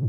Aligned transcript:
Pro 0.00 0.08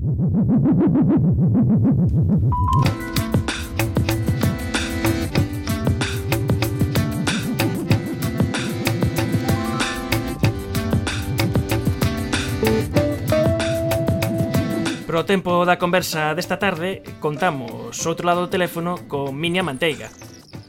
tempo 15.27 15.65
da 15.67 15.75
conversa 15.75 16.32
desta 16.32 16.55
tarde, 16.55 17.04
contamos 17.20 18.00
outro 18.08 18.23
lado 18.23 18.48
do 18.48 18.50
teléfono 18.50 18.96
con 19.12 19.36
Minia 19.36 19.60
Manteiga, 19.60 20.08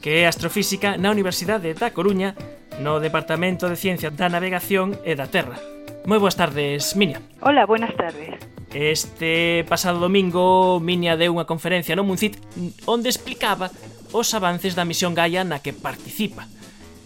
que 0.03 0.19
é 0.19 0.27
astrofísica 0.27 0.99
na 0.99 1.15
Universidade 1.15 1.71
da 1.71 1.95
Coruña, 1.95 2.35
no 2.83 2.99
Departamento 2.99 3.71
de 3.71 3.79
Ciencia 3.79 4.11
da 4.11 4.27
Navegación 4.27 4.99
e 5.07 5.15
da 5.15 5.31
Terra. 5.31 5.55
Moi 6.03 6.19
boas 6.19 6.35
tardes, 6.35 6.91
Minia 6.99 7.23
Hola, 7.39 7.63
buenas 7.63 7.95
tardes. 7.95 8.52
Este 8.73 9.63
pasado 9.69 9.99
domingo, 9.99 10.81
Minia 10.81 11.13
deu 11.13 11.37
unha 11.37 11.45
conferencia 11.45 11.93
no 11.93 12.01
Muncit 12.01 12.41
onde 12.89 13.05
explicaba 13.05 13.69
os 14.09 14.33
avances 14.33 14.73
da 14.73 14.81
misión 14.81 15.13
Gaia 15.13 15.45
na 15.45 15.61
que 15.61 15.77
participa. 15.77 16.49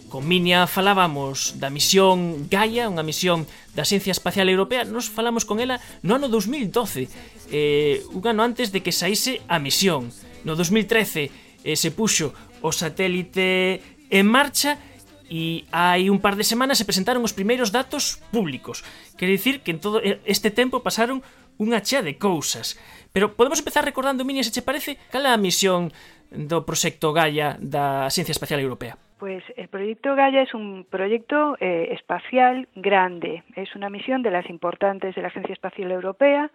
Con 0.08 0.24
Minia 0.24 0.64
falábamos 0.64 1.60
da 1.60 1.68
misión 1.68 2.48
Gaia, 2.48 2.88
unha 2.88 3.04
misión 3.04 3.44
da 3.76 3.84
Ciencia 3.84 4.16
Espacial 4.16 4.48
Europea, 4.48 4.88
nos 4.88 5.12
falamos 5.12 5.44
con 5.44 5.60
ela 5.60 5.76
no 6.00 6.16
ano 6.16 6.32
2012, 6.32 7.04
eh, 7.52 8.00
un 8.16 8.24
ano 8.24 8.48
antes 8.48 8.72
de 8.72 8.80
que 8.80 8.96
saíse 8.96 9.44
a 9.44 9.60
misión. 9.60 10.08
No 10.48 10.56
2013 10.56 11.28
eh, 11.28 11.76
se 11.76 11.92
puxo 11.92 12.32
o 12.64 12.72
satélite 12.72 13.84
en 14.08 14.24
marcha 14.24 14.80
e 15.28 15.68
hai 15.68 16.08
un 16.08 16.24
par 16.24 16.40
de 16.40 16.48
semanas 16.48 16.80
se 16.80 16.88
presentaron 16.88 17.20
os 17.20 17.36
primeiros 17.36 17.76
datos 17.76 18.24
públicos. 18.32 18.88
Quer 19.20 19.28
dicir 19.28 19.60
que 19.60 19.76
en 19.76 19.84
todo 19.84 20.00
este 20.00 20.48
tempo 20.48 20.80
pasaron 20.80 21.20
unha 21.58 21.82
chea 21.82 22.02
de 22.06 22.16
cousas. 22.16 22.78
Pero 23.12 23.34
podemos 23.34 23.58
empezar 23.58 23.84
recordando, 23.84 24.24
Minia, 24.24 24.46
se 24.46 24.54
che 24.54 24.62
parece, 24.62 24.96
cal 25.10 25.26
é 25.26 25.32
a 25.34 25.40
misión 25.40 25.90
do 26.30 26.64
proxecto 26.64 27.12
Gaia 27.12 27.56
da 27.58 28.08
Ciencia 28.10 28.32
Espacial 28.32 28.60
Europea? 28.60 28.96
Pues 29.18 29.42
el 29.56 29.66
proyecto 29.66 30.14
Gaia 30.14 30.42
es 30.42 30.54
un 30.54 30.86
proyecto 30.88 31.56
eh, 31.58 31.88
espacial 31.90 32.68
grande. 32.76 33.42
Es 33.56 33.74
una 33.74 33.90
misión 33.90 34.22
de 34.22 34.30
las 34.30 34.48
importantes 34.48 35.16
de 35.16 35.22
la 35.22 35.28
Agencia 35.28 35.52
Espacial 35.52 35.90
Europea, 35.90 36.52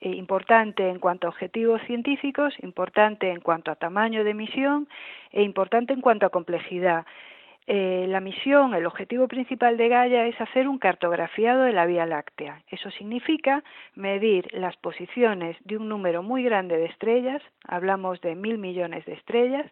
eh, 0.00 0.08
importante 0.08 0.88
en 0.88 0.98
cuanto 0.98 1.26
a 1.26 1.30
objetivos 1.30 1.82
científicos, 1.86 2.54
importante 2.62 3.30
en 3.30 3.40
cuanto 3.40 3.70
a 3.70 3.76
tamaño 3.76 4.24
de 4.24 4.32
misión 4.32 4.88
e 5.30 5.42
importante 5.42 5.92
en 5.92 6.00
cuanto 6.00 6.24
a 6.24 6.30
complejidad. 6.30 7.04
Eh, 7.68 8.06
la 8.08 8.20
misión, 8.20 8.74
el 8.74 8.86
objetivo 8.86 9.26
principal 9.26 9.76
de 9.76 9.88
Gaia 9.88 10.26
es 10.26 10.40
hacer 10.40 10.68
un 10.68 10.78
cartografiado 10.78 11.62
de 11.62 11.72
la 11.72 11.84
Vía 11.84 12.06
Láctea. 12.06 12.62
Eso 12.70 12.92
significa 12.92 13.64
medir 13.96 14.48
las 14.52 14.76
posiciones 14.76 15.56
de 15.64 15.76
un 15.76 15.88
número 15.88 16.22
muy 16.22 16.44
grande 16.44 16.76
de 16.76 16.86
estrellas, 16.86 17.42
hablamos 17.66 18.20
de 18.20 18.36
mil 18.36 18.58
millones 18.58 19.04
de 19.06 19.14
estrellas, 19.14 19.66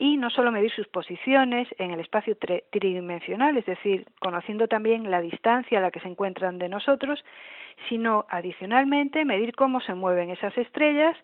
y 0.00 0.16
no 0.16 0.30
solo 0.30 0.50
medir 0.50 0.72
sus 0.72 0.88
posiciones 0.88 1.68
en 1.78 1.90
el 1.90 2.00
espacio 2.00 2.34
tridimensional, 2.70 3.58
es 3.58 3.66
decir, 3.66 4.06
conociendo 4.18 4.66
también 4.66 5.10
la 5.10 5.20
distancia 5.20 5.78
a 5.78 5.82
la 5.82 5.90
que 5.90 6.00
se 6.00 6.08
encuentran 6.08 6.58
de 6.58 6.70
nosotros, 6.70 7.22
sino 7.90 8.24
adicionalmente 8.30 9.26
medir 9.26 9.54
cómo 9.54 9.82
se 9.82 9.92
mueven 9.92 10.30
esas 10.30 10.56
estrellas 10.56 11.14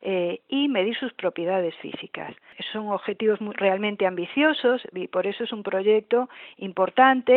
eh, 0.00 0.40
y 0.48 0.68
medir 0.68 0.96
sus 0.96 1.12
propiedades 1.12 1.74
físicas. 1.76 2.34
Son 2.72 2.88
objetivos 2.88 3.38
realmente 3.56 4.06
ambiciosos 4.06 4.80
y 4.94 5.08
por 5.08 5.26
eso 5.26 5.44
es 5.44 5.52
un 5.52 5.62
proyecto 5.62 6.30
importante 6.56 7.32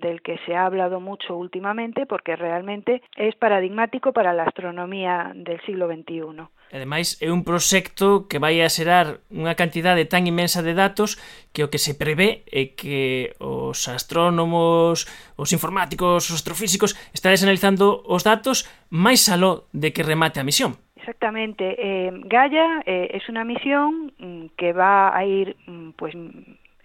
del 0.00 0.22
que 0.22 0.38
se 0.46 0.54
ha 0.54 0.64
hablado 0.64 1.00
mucho 1.00 1.36
últimamente 1.36 2.06
porque 2.06 2.36
realmente 2.36 3.02
es 3.16 3.34
paradigmático 3.34 4.12
para 4.12 4.32
la 4.32 4.44
astronomía 4.44 5.32
del 5.34 5.60
siglo 5.62 5.88
XXI. 5.88 6.46
Ademais, 6.70 7.18
é 7.18 7.34
un 7.34 7.42
proxecto 7.42 8.30
que 8.30 8.38
vai 8.38 8.62
a 8.62 8.70
xerar 8.70 9.18
unha 9.34 9.58
cantidade 9.58 10.06
tan 10.06 10.22
inmensa 10.30 10.62
de 10.62 10.78
datos 10.78 11.18
que 11.50 11.66
o 11.66 11.70
que 11.70 11.82
se 11.82 11.98
prevé 11.98 12.46
é 12.46 12.70
que 12.78 13.34
os 13.42 13.90
astrónomos, 13.90 15.10
os 15.34 15.50
informáticos, 15.50 16.30
os 16.30 16.38
astrofísicos 16.38 16.94
estades 17.10 17.42
analizando 17.42 18.06
os 18.06 18.22
datos 18.22 18.70
máis 18.86 19.26
aló 19.26 19.66
de 19.74 19.90
que 19.90 20.06
remate 20.06 20.38
a 20.38 20.46
misión. 20.46 20.78
Exactamente. 20.94 21.74
Eh, 21.74 22.12
Gaia 22.30 22.86
eh, 22.86 23.18
es 23.18 23.28
una 23.28 23.42
misión 23.42 24.12
mm, 24.18 24.54
que 24.54 24.70
va 24.72 25.10
a 25.10 25.24
ir 25.26 25.56
mm, 25.66 25.98
pues 25.98 26.14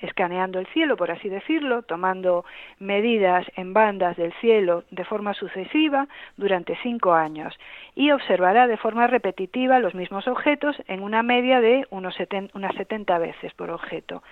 escaneando 0.06 0.60
el 0.60 0.68
cielo, 0.68 0.96
por 0.98 1.12
así 1.12 1.30
decirlo, 1.30 1.82
tomando 1.84 2.46
medidas 2.80 3.46
en 3.56 3.74
bandas 3.74 4.16
del 4.18 4.34
cielo 4.42 4.84
de 4.92 5.04
forma 5.04 5.34
sucesiva 5.34 6.08
durante 6.38 6.78
cinco 6.82 7.14
años 7.14 7.54
y 7.96 8.12
observará 8.12 8.68
de 8.68 8.78
forma 8.78 9.08
repetitiva 9.08 9.80
los 9.80 9.96
mismos 9.96 10.28
objetos 10.28 10.76
en 10.88 11.02
una 11.04 11.24
media 11.24 11.60
de 11.62 11.86
unos 11.90 12.16
unas 12.54 12.76
70 12.76 13.18
veces 13.20 13.54
por 13.54 13.70
objeto. 13.70 14.24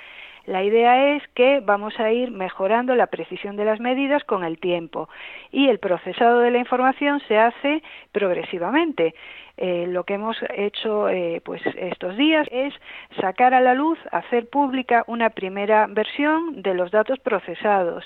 La 0.46 0.62
idea 0.62 1.16
es 1.16 1.24
que 1.36 1.62
vamos 1.62 1.98
a 2.00 2.12
ir 2.12 2.30
mejorando 2.32 2.96
la 2.96 3.08
precisión 3.08 3.56
de 3.56 3.64
las 3.64 3.80
medidas 3.80 4.26
con 4.26 4.44
el 4.44 4.58
tiempo 4.60 5.08
y 5.52 5.70
el 5.70 5.80
procesado 5.80 6.40
de 6.40 6.52
la 6.52 6.58
información 6.58 7.22
se 7.28 7.38
hace 7.38 7.82
progresivamente. 8.12 9.16
Eh, 9.56 9.86
lo 9.88 10.04
que 10.04 10.16
hemos 10.16 10.36
hecho 10.56 11.08
eh, 11.08 11.42
pues 11.46 11.62
estos 11.78 12.18
días 12.18 12.48
es 12.52 12.74
sacar 13.22 13.54
a 13.54 13.62
la 13.62 13.74
luz, 13.74 14.00
hacer 14.12 14.50
pública 14.50 15.06
una 15.08 15.30
primera 15.30 15.88
versión 15.88 16.62
de 16.62 16.74
los 16.74 16.92
datos 16.92 17.20
procesados 17.20 18.04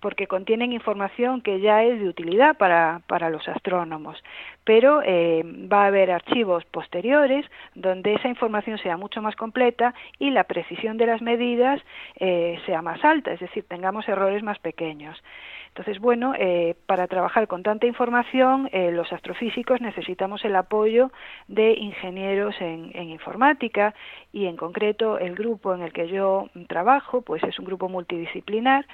porque 0.00 0.26
contienen 0.26 0.72
información 0.72 1.40
que 1.42 1.60
ya 1.60 1.82
es 1.82 2.00
de 2.00 2.08
utilidad 2.08 2.56
para, 2.56 3.02
para 3.06 3.30
los 3.30 3.46
astrónomos, 3.48 4.22
pero 4.64 5.02
eh, 5.04 5.42
va 5.44 5.84
a 5.84 5.86
haber 5.86 6.10
archivos 6.10 6.64
posteriores 6.66 7.46
donde 7.74 8.14
esa 8.14 8.28
información 8.28 8.78
sea 8.78 8.96
mucho 8.96 9.22
más 9.22 9.36
completa 9.36 9.94
y 10.18 10.30
la 10.30 10.44
precisión 10.44 10.96
de 10.96 11.06
las 11.06 11.22
medidas 11.22 11.80
eh, 12.16 12.58
sea 12.66 12.82
más 12.82 13.04
alta, 13.04 13.32
es 13.32 13.40
decir, 13.40 13.64
tengamos 13.68 14.08
errores 14.08 14.42
más 14.42 14.58
pequeños. 14.58 15.16
Entonces, 15.70 16.00
bueno, 16.00 16.34
eh, 16.36 16.74
para 16.86 17.06
trabajar 17.06 17.46
con 17.46 17.62
tanta 17.62 17.86
información, 17.86 18.68
eh, 18.72 18.90
los 18.90 19.12
astrofísicos 19.12 19.80
necesitamos 19.80 20.44
el 20.44 20.56
apoyo 20.56 21.12
de 21.46 21.74
ingenieros 21.74 22.60
en, 22.60 22.90
en, 22.92 23.08
informática 23.08 23.94
y, 24.32 24.46
en 24.46 24.56
concreto, 24.56 25.18
el 25.18 25.34
grupo 25.36 25.72
en 25.72 25.82
el 25.82 25.92
que 25.92 26.08
yo 26.08 26.48
trabajo, 26.66 27.22
pues 27.22 27.42
es 27.44 27.58
un 27.58 27.66
grupo 27.66 27.88
multidisciplinar 27.88 28.84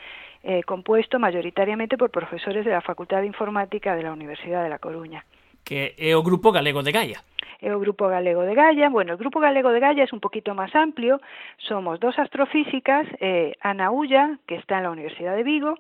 eh, 0.43 0.63
compuesto 0.65 1.19
mayoritariamente 1.19 1.97
por 1.97 2.11
profesores 2.11 2.65
de 2.65 2.71
la 2.71 2.83
Facultad 2.83 3.21
de 3.21 3.27
Informática 3.27 3.97
de 3.97 4.03
la 4.03 4.13
Universidad 4.13 4.63
de 4.63 4.69
La 4.69 4.79
Coruña. 4.79 5.25
Que 5.65 5.97
é 5.99 6.15
o 6.15 6.23
Grupo 6.23 6.53
Galego 6.53 6.85
de 6.85 6.93
Gaia. 6.93 7.19
O 7.61 7.79
Grupo 7.81 8.07
Galego 8.07 8.43
de 8.43 8.55
Gaia. 8.55 8.89
Bueno, 8.89 9.13
el 9.13 9.19
Grupo 9.19 9.41
Galego 9.41 9.73
de 9.73 9.81
Gaia 9.81 10.05
es 10.05 10.13
un 10.13 10.21
poquito 10.21 10.55
más 10.55 10.73
amplio. 10.77 11.21
Somos 11.59 11.99
dos 11.99 12.17
astrofísicas, 12.21 13.09
eh, 13.19 13.57
Ana 13.61 13.91
Ulla, 13.91 14.39
que 14.47 14.55
está 14.55 14.77
en 14.77 14.85
la 14.85 14.91
Universidad 14.93 15.35
de 15.35 15.43
Vigo, 15.43 15.75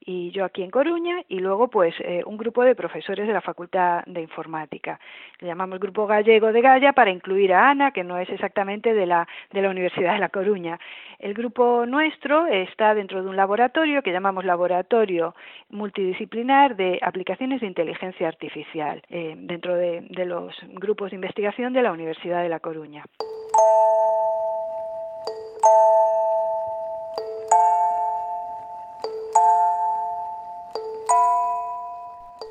y 0.00 0.30
yo 0.30 0.44
aquí 0.44 0.62
en 0.62 0.70
Coruña 0.70 1.22
y 1.28 1.38
luego 1.40 1.68
pues 1.68 1.94
eh, 2.00 2.22
un 2.24 2.36
grupo 2.36 2.62
de 2.62 2.74
profesores 2.74 3.26
de 3.26 3.32
la 3.32 3.40
Facultad 3.40 4.04
de 4.06 4.22
Informática. 4.22 4.98
Le 5.40 5.48
llamamos 5.48 5.80
Grupo 5.80 6.06
Gallego 6.06 6.52
de 6.52 6.60
Galla 6.60 6.92
para 6.92 7.10
incluir 7.10 7.52
a 7.52 7.70
Ana, 7.70 7.90
que 7.90 8.04
no 8.04 8.18
es 8.18 8.28
exactamente 8.30 8.94
de 8.94 9.06
la, 9.06 9.28
de 9.52 9.62
la 9.62 9.70
Universidad 9.70 10.14
de 10.14 10.20
La 10.20 10.28
Coruña. 10.28 10.78
El 11.18 11.34
grupo 11.34 11.84
nuestro 11.86 12.46
está 12.46 12.94
dentro 12.94 13.22
de 13.22 13.28
un 13.28 13.36
laboratorio 13.36 14.02
que 14.02 14.12
llamamos 14.12 14.44
Laboratorio 14.44 15.34
Multidisciplinar 15.70 16.76
de 16.76 16.98
Aplicaciones 17.02 17.60
de 17.60 17.66
Inteligencia 17.66 18.28
Artificial, 18.28 19.02
eh, 19.10 19.34
dentro 19.36 19.74
de, 19.74 20.06
de 20.10 20.24
los 20.24 20.54
grupos 20.74 21.10
de 21.10 21.16
investigación 21.16 21.72
de 21.72 21.82
la 21.82 21.92
Universidad 21.92 22.42
de 22.42 22.48
La 22.48 22.60
Coruña. 22.60 23.04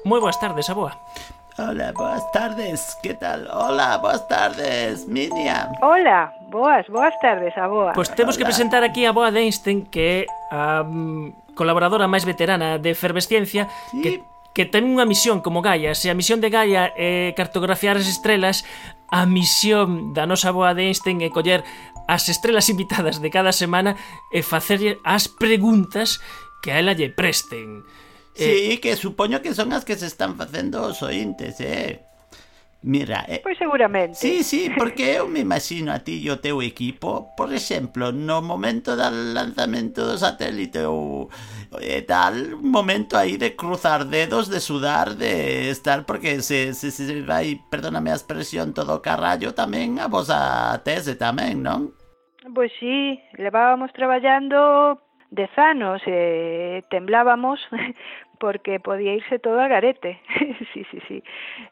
Moi 0.07 0.23
boas 0.23 0.39
tardes, 0.39 0.71
aboa. 0.71 0.95
Hola, 1.59 1.91
boas 1.91 2.23
tardes, 2.31 2.95
que 3.03 3.11
tal? 3.19 3.43
Hola, 3.51 3.97
boas 3.97 4.23
tardes, 4.29 5.03
Miriam 5.09 5.73
Hola, 5.81 6.31
boas, 6.53 6.85
boas 6.87 7.17
tardes, 7.19 7.57
aboa 7.57 7.91
Pois 7.97 8.13
temos 8.13 8.37
Hola. 8.37 8.45
que 8.45 8.49
presentar 8.53 8.85
aquí 8.85 9.03
a 9.03 9.09
aboa 9.09 9.33
de 9.33 9.41
Einstein 9.41 9.89
Que 9.89 10.23
é 10.23 10.53
a 10.53 10.85
um, 10.85 11.33
colaboradora 11.57 12.05
máis 12.05 12.29
veterana 12.29 12.77
de 12.77 12.93
Efervesciencia 12.93 13.67
sí. 13.89 13.99
Que 13.99 14.11
que 14.57 14.65
ten 14.65 14.89
unha 14.89 15.05
misión 15.05 15.45
como 15.45 15.61
Gaia, 15.61 15.93
se 15.93 16.09
a 16.09 16.17
misión 16.17 16.41
de 16.41 16.49
Gaia 16.49 16.89
é 16.97 17.29
cartografiar 17.37 17.93
as 17.93 18.09
estrelas, 18.09 18.65
a 19.05 19.21
misión 19.29 20.17
da 20.17 20.25
nosa 20.25 20.49
boa 20.49 20.73
de 20.73 20.89
Einstein 20.89 21.21
é 21.21 21.29
coller 21.29 21.61
as 22.09 22.25
estrelas 22.25 22.65
invitadas 22.73 23.21
de 23.21 23.29
cada 23.29 23.53
semana 23.53 23.93
e 24.33 24.41
facerlle 24.41 24.97
as 25.05 25.29
preguntas 25.29 26.17
que 26.65 26.73
a 26.73 26.81
ela 26.81 26.97
lle 26.97 27.13
presten. 27.13 27.85
Sí, 28.37 28.71
eh, 28.71 28.79
que 28.79 28.95
supoño 28.95 29.41
que 29.41 29.57
son 29.57 29.73
as 29.73 29.83
que 29.83 29.97
se 29.97 30.05
están 30.05 30.37
facendo 30.37 30.85
os 30.85 31.01
ointes, 31.01 31.57
eh? 31.59 32.05
Mira, 32.83 33.25
eh, 33.27 33.41
Pois 33.41 33.57
seguramente. 33.57 34.15
Sí, 34.15 34.43
sí, 34.43 34.69
porque 34.77 35.17
eu 35.17 35.27
me 35.27 35.39
imagino 35.39 35.91
a 35.91 35.99
ti 35.99 36.21
e 36.21 36.29
o 36.29 36.37
teu 36.37 36.61
equipo, 36.61 37.33
por 37.35 37.51
exemplo, 37.51 38.13
no 38.13 38.45
momento 38.45 38.95
do 38.95 39.09
lanzamento 39.33 40.05
do 40.05 40.15
satélite 40.15 40.85
ou 40.85 41.27
e 41.81 42.05
tal, 42.05 42.37
un 42.61 42.69
momento 42.69 43.17
aí 43.17 43.35
de 43.35 43.57
cruzar 43.57 44.05
dedos, 44.05 44.47
de 44.47 44.61
sudar, 44.61 45.17
de 45.17 45.69
estar, 45.73 46.05
porque 46.05 46.39
se, 46.45 46.73
se, 46.77 46.91
se 46.91 47.21
vai, 47.25 47.59
perdóname 47.73 48.13
a 48.13 48.15
expresión, 48.15 48.71
todo 48.77 48.93
o 48.95 49.03
carallo 49.03 49.57
tamén 49.57 49.97
a 49.97 50.05
vos 50.05 50.29
a 50.29 50.77
tese 50.85 51.17
tamén, 51.17 51.65
non? 51.65 51.91
Pois 52.53 52.71
sí, 52.79 53.19
levábamos 53.41 53.91
traballando 53.91 55.01
dez 55.31 55.51
anos 55.57 55.99
e 56.07 56.83
temblábamos 56.89 57.59
porque 58.39 58.79
podía 58.79 59.13
irse 59.13 59.39
todo 59.39 59.59
a 59.59 59.67
garete. 59.67 60.19
sí, 60.73 60.85
sí, 60.91 60.99
sí. 61.07 61.23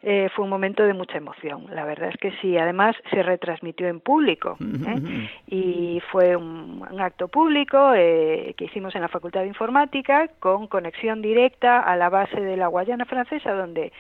Eh, 0.04 0.30
fue 0.36 0.44
un 0.44 0.50
momento 0.50 0.84
de 0.84 0.94
mucha 0.94 1.18
emoción. 1.18 1.68
La 1.72 1.86
verdad 1.86 2.10
es 2.10 2.18
que 2.18 2.32
sí. 2.42 2.58
Además, 2.58 2.96
se 3.12 3.24
retransmitió 3.24 3.88
en 3.88 4.00
público. 4.00 4.58
¿eh? 4.62 5.30
y 5.48 6.02
fue 6.12 6.36
un, 6.36 6.86
un 6.90 7.02
acto 7.02 7.28
público 7.28 7.94
eh, 7.96 8.54
que 8.58 8.66
hicimos 8.66 8.96
en 8.96 9.02
la 9.02 9.08
Facultad 9.08 9.42
de 9.42 9.48
Informática 9.48 10.30
con 10.40 10.68
conexión 10.68 11.22
directa 11.22 11.80
a 11.80 11.96
la 11.96 12.10
base 12.10 12.40
de 12.40 12.58
la 12.58 12.68
Guayana 12.68 13.06
Francesa, 13.06 13.54
donde 13.54 13.92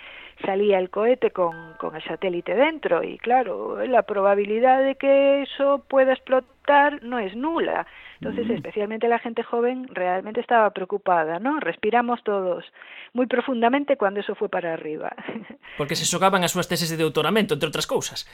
salía 0.44 0.80
el 0.80 0.90
cohete 0.90 1.32
con, 1.32 1.74
con 1.78 1.96
el 1.96 2.04
satélite 2.04 2.56
dentro. 2.56 3.04
Y 3.04 3.18
claro, 3.18 3.86
la 3.86 4.04
probabilidad 4.04 4.84
de 4.84 4.96
que 4.96 5.44
eso 5.44 5.84
pueda 5.88 6.14
explotar 6.14 7.04
no 7.04 7.20
es 7.20 7.36
nula. 7.36 7.86
Entonces, 8.26 8.56
especialmente 8.56 9.08
la 9.08 9.20
gente 9.20 9.44
joven 9.44 9.88
realmente 9.94 10.42
estaba 10.42 10.72
preocupada, 10.72 11.38
¿no? 11.38 11.60
Respiramos 11.60 12.24
todos 12.24 12.66
muy 13.14 13.28
profundamente 13.28 13.98
cuando 13.98 14.20
eso 14.20 14.34
fue 14.34 14.50
para 14.50 14.74
arriba. 14.74 15.16
Porque 15.78 15.96
se 15.96 16.06
xogaban 16.06 16.42
as 16.42 16.50
súas 16.50 16.66
teses 16.66 16.90
de 16.90 16.98
doutoramento, 16.98 17.54
entre 17.54 17.70
outras 17.70 17.86
cousas. 17.86 18.26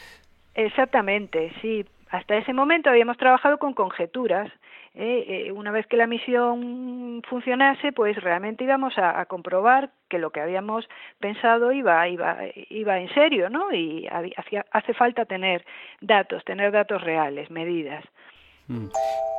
Exactamente, 0.56 1.52
sí. 1.60 1.84
Hasta 2.08 2.40
ese 2.40 2.54
momento 2.56 2.90
habíamos 2.90 3.18
trabajado 3.18 3.60
con 3.60 3.74
conjeturas. 3.74 4.48
¿eh? 4.96 5.48
Eh, 5.48 5.52
una 5.52 5.72
vez 5.72 5.88
que 5.88 6.00
la 6.00 6.08
misión 6.08 7.22
funcionase, 7.28 7.92
pues 7.92 8.16
realmente 8.16 8.64
íbamos 8.64 8.98
a, 8.98 9.20
a, 9.20 9.26
comprobar 9.26 9.92
que 10.08 10.20
lo 10.20 10.32
que 10.32 10.40
habíamos 10.40 10.88
pensado 11.20 11.74
iba, 11.74 12.08
iba, 12.08 12.38
iba 12.70 12.98
en 12.98 13.14
serio, 13.14 13.50
¿no? 13.50 13.74
Y 13.74 14.08
había, 14.08 14.64
hace 14.72 14.94
falta 14.94 15.26
tener 15.26 15.66
datos, 16.00 16.46
tener 16.46 16.72
datos 16.72 17.04
reales, 17.04 17.52
medidas. 17.52 18.06
Mm. 18.72 18.88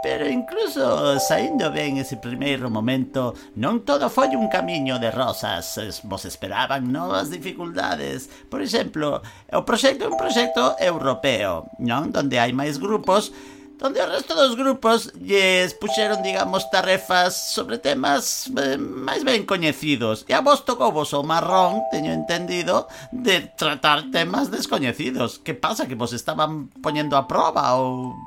Pero 0.02 0.28
incluso 0.28 1.14
eh, 1.14 1.20
saindo 1.20 1.70
ben 1.70 1.96
ese 1.96 2.18
primeiro 2.18 2.66
momento, 2.68 3.38
non 3.54 3.86
todo 3.86 4.10
foi 4.10 4.34
un 4.34 4.50
camiño 4.50 4.98
de 4.98 5.14
rosas. 5.14 5.78
Vos 6.04 6.26
esperaban 6.26 6.90
novas 6.90 7.30
dificultades. 7.30 8.26
Por 8.50 8.60
exemplo, 8.60 9.22
o 9.54 9.62
proxecto 9.62 10.04
é 10.04 10.10
un 10.10 10.18
proxecto 10.18 10.74
europeo, 10.82 11.70
non? 11.78 12.10
Donde 12.10 12.42
hai 12.42 12.50
máis 12.50 12.82
grupos, 12.82 13.30
donde 13.78 14.02
o 14.02 14.10
resto 14.10 14.34
dos 14.34 14.58
grupos 14.58 15.14
lles 15.22 15.70
puxeron, 15.78 16.18
digamos, 16.18 16.66
tarefas 16.74 17.54
sobre 17.54 17.78
temas 17.78 18.50
eh, 18.58 18.74
máis 18.78 19.22
ben 19.22 19.46
coñecidos. 19.46 20.26
E 20.26 20.34
a 20.34 20.42
vos 20.42 20.66
tocou 20.66 20.90
vos 20.90 21.14
o 21.14 21.22
marrón, 21.22 21.86
teño 21.94 22.10
entendido, 22.10 22.90
de 23.14 23.54
tratar 23.54 24.10
temas 24.10 24.50
descoñecidos. 24.50 25.38
Que 25.38 25.54
pasa? 25.54 25.86
Que 25.86 25.94
vos 25.94 26.10
estaban 26.10 26.74
poñendo 26.82 27.14
a 27.14 27.30
prova 27.30 27.78
ou 27.78 28.18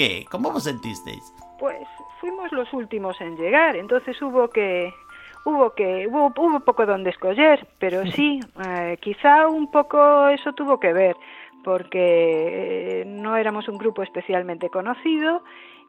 ¿Qué? 0.00 0.24
¿Cómo 0.30 0.50
vos 0.50 0.64
sentisteis? 0.64 1.30
Pues 1.58 1.86
fuimos 2.22 2.50
los 2.52 2.72
últimos 2.72 3.20
en 3.20 3.36
llegar, 3.36 3.76
entonces 3.76 4.16
hubo 4.22 4.48
que 4.48 4.94
hubo 5.44 5.74
que 5.74 6.06
hubo, 6.08 6.32
hubo 6.38 6.60
poco 6.60 6.86
donde 6.86 7.10
escoger, 7.10 7.68
pero 7.78 8.06
sí, 8.16 8.40
eh, 8.66 8.96
quizá 8.98 9.46
un 9.46 9.70
poco 9.70 10.28
eso 10.28 10.54
tuvo 10.54 10.80
que 10.80 10.94
ver, 10.94 11.16
porque 11.62 13.02
eh, 13.02 13.04
no 13.04 13.36
éramos 13.36 13.68
un 13.68 13.76
grupo 13.76 14.02
especialmente 14.02 14.70
conocido 14.70 15.42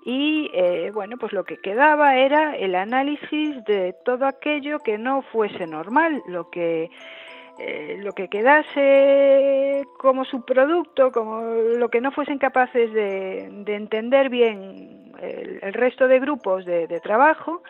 y 0.03 0.51
eh, 0.53 0.91
bueno, 0.93 1.15
pues 1.17 1.31
lo 1.31 1.45
que 1.45 1.61
quedaba 1.61 2.17
era 2.17 2.57
el 2.57 2.75
análisis 2.75 3.63
de 3.63 3.95
todo 4.03 4.25
aquello 4.25 4.79
que 4.79 4.97
no 4.97 5.21
fuese 5.21 5.67
normal, 5.67 6.21
lo 6.27 6.49
que 6.49 6.91
eh, 7.63 7.97
lo 7.99 8.13
que 8.13 8.27
quedase 8.27 9.85
como 9.99 10.25
subproducto, 10.25 11.11
como 11.11 11.41
lo 11.43 11.89
que 11.89 12.01
no 12.01 12.11
fuesen 12.11 12.39
capaces 12.39 12.91
de, 12.91 13.49
de 13.51 13.75
entender 13.75 14.29
bien 14.29 15.11
el, 15.21 15.59
el, 15.61 15.73
resto 15.73 16.07
de 16.07 16.19
grupos 16.19 16.65
de, 16.65 16.99
trabajo, 17.01 17.61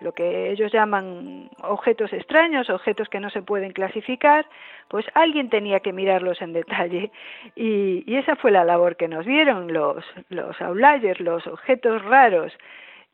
lo 0.00 0.12
que 0.12 0.50
ellos 0.50 0.72
llaman 0.72 1.48
objetos 1.62 2.12
extraños, 2.12 2.70
objetos 2.70 3.08
que 3.08 3.20
no 3.20 3.30
se 3.30 3.42
pueden 3.42 3.72
clasificar, 3.72 4.46
pues 4.88 5.06
alguien 5.14 5.48
tenía 5.48 5.78
que 5.78 5.92
mirarlos 5.92 6.42
en 6.42 6.52
detalle. 6.52 7.12
Y, 7.54 8.02
y 8.04 8.16
esa 8.16 8.34
fue 8.34 8.50
la 8.50 8.64
labor 8.64 8.96
que 8.96 9.06
nos 9.06 9.24
dieron 9.26 9.72
los, 9.72 10.04
los 10.28 10.60
outliers, 10.60 11.20
los 11.20 11.46
objetos 11.46 12.04
raros. 12.04 12.52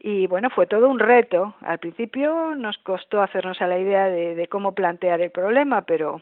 Y 0.04 0.26
bueno, 0.26 0.50
fue 0.50 0.66
todo 0.66 0.88
un 0.88 0.99
reto. 0.99 1.54
Al 1.60 1.78
principio 1.78 2.56
nos 2.56 2.76
costó 2.78 3.22
hacernos 3.22 3.60
a 3.62 3.69
la 3.69 3.78
idea 3.78 4.06
de, 4.06 4.49
cómo 4.49 4.72
plantear 4.72 5.20
el 5.20 5.31
problema, 5.31 5.82
pero 5.82 6.20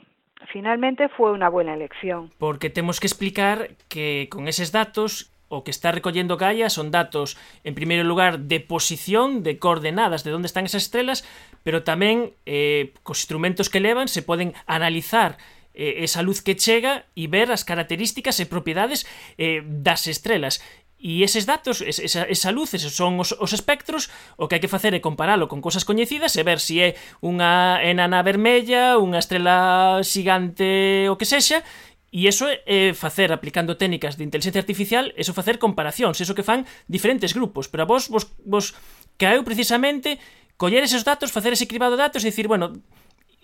finalmente 0.52 1.08
fue 1.08 1.32
una 1.32 1.48
buena 1.48 1.72
elección. 1.72 2.30
Porque 2.36 2.68
tenemos 2.68 3.00
que 3.00 3.06
explicar 3.06 3.70
que 3.88 4.28
con 4.30 4.48
esos 4.48 4.70
datos 4.70 5.32
o 5.48 5.64
que 5.64 5.70
está 5.70 5.92
recollendo 5.92 6.36
Gaia 6.36 6.68
son 6.68 6.90
datos, 6.90 7.38
en 7.64 7.74
primeiro 7.74 8.04
lugar, 8.04 8.40
de 8.40 8.60
posición, 8.60 9.42
de 9.42 9.58
coordenadas, 9.58 10.24
de 10.24 10.34
onde 10.34 10.46
están 10.46 10.66
esas 10.66 10.84
estrelas, 10.84 11.24
pero 11.64 11.82
tamén 11.82 12.36
eh, 12.44 12.92
instrumentos 13.08 13.72
que 13.72 13.80
levan 13.80 14.12
se 14.12 14.20
poden 14.20 14.52
analizar 14.68 15.40
eh, 15.72 16.04
esa 16.04 16.20
luz 16.20 16.44
que 16.44 16.54
chega 16.54 17.08
e 17.16 17.26
ver 17.32 17.48
as 17.48 17.64
características 17.64 18.38
e 18.38 18.46
propiedades 18.46 19.08
eh, 19.40 19.64
das 19.64 20.04
estrelas. 20.06 20.60
E 21.00 21.24
eses 21.24 21.48
datos, 21.48 21.80
esa, 21.80 22.28
esa 22.28 22.52
luz, 22.52 22.76
esos 22.76 22.92
son 22.92 23.16
os, 23.16 23.32
os 23.32 23.56
espectros, 23.56 24.12
o 24.36 24.52
que 24.52 24.60
hai 24.60 24.62
que 24.62 24.68
facer 24.68 24.92
é 24.92 25.00
comparalo 25.00 25.48
con 25.48 25.64
cousas 25.64 25.88
coñecidas 25.88 26.36
e 26.36 26.44
ver 26.44 26.60
se 26.60 26.66
si 26.68 26.76
é 26.84 26.88
unha 27.24 27.80
enana 27.80 28.20
vermella, 28.20 29.00
unha 29.00 29.16
estrela 29.16 30.04
xigante, 30.04 31.08
o 31.08 31.16
que 31.16 31.24
sexa, 31.24 31.64
E 32.10 32.26
iso 32.26 32.50
é 32.66 32.90
facer, 32.90 33.30
aplicando 33.30 33.78
técnicas 33.78 34.18
de 34.18 34.26
inteligencia 34.26 34.58
artificial, 34.58 35.14
eso 35.14 35.30
facer 35.30 35.62
comparacións, 35.62 36.18
eso 36.18 36.34
que 36.34 36.42
fan 36.42 36.66
diferentes 36.90 37.30
grupos. 37.30 37.70
Pero 37.70 37.86
a 37.86 37.88
vos, 37.88 38.10
vos, 38.10 38.34
vos 38.42 38.74
caeu 39.14 39.46
precisamente 39.46 40.18
coller 40.58 40.82
esos 40.82 41.06
datos, 41.06 41.30
facer 41.30 41.54
ese 41.54 41.70
cribado 41.70 41.94
de 41.94 42.02
datos 42.02 42.26
e 42.26 42.34
dicir, 42.34 42.50
bueno, 42.50 42.74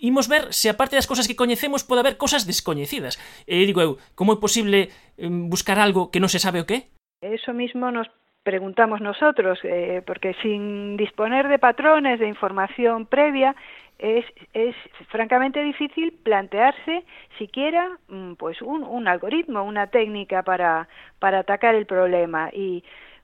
imos 0.03 0.27
ver 0.27 0.51
se 0.51 0.67
aparte 0.67 0.99
das 0.99 1.07
cousas 1.07 1.31
que 1.31 1.39
coñecemos 1.39 1.87
pode 1.87 2.03
haber 2.03 2.19
cousas 2.19 2.43
descoñecidas. 2.43 3.15
E 3.47 3.63
digo 3.63 3.79
eu, 3.79 3.95
como 4.19 4.35
é 4.35 4.37
posible 4.37 4.91
buscar 5.47 5.79
algo 5.79 6.11
que 6.11 6.19
non 6.19 6.27
se 6.27 6.43
sabe 6.43 6.59
o 6.59 6.67
que 6.67 6.75
é? 6.75 6.96
Eso 7.21 7.53
mismo 7.53 7.91
nos 7.91 8.07
preguntamos 8.43 9.01
nosotros, 9.01 9.59
eh, 9.63 10.01
porque 10.05 10.33
sin 10.41 10.95
disponer 10.95 11.47
de 11.47 11.59
patrones 11.59 12.19
de 12.19 12.27
información 12.27 13.05
previa, 13.05 13.55
es, 13.99 14.25
es 14.53 14.75
francamente 15.09 15.61
difícil 15.63 16.13
plantearse 16.23 17.03
siquiera 17.37 17.89
mm, 18.07 18.33
pues 18.33 18.61
un, 18.61 18.83
un 18.83 19.07
algoritmo, 19.07 19.63
una 19.63 19.87
técnica 19.87 20.43
para, 20.43 20.87
para 21.19 21.39
atacar 21.39 21.75
el 21.75 21.87
problema. 21.87 22.49
Y 22.53 22.83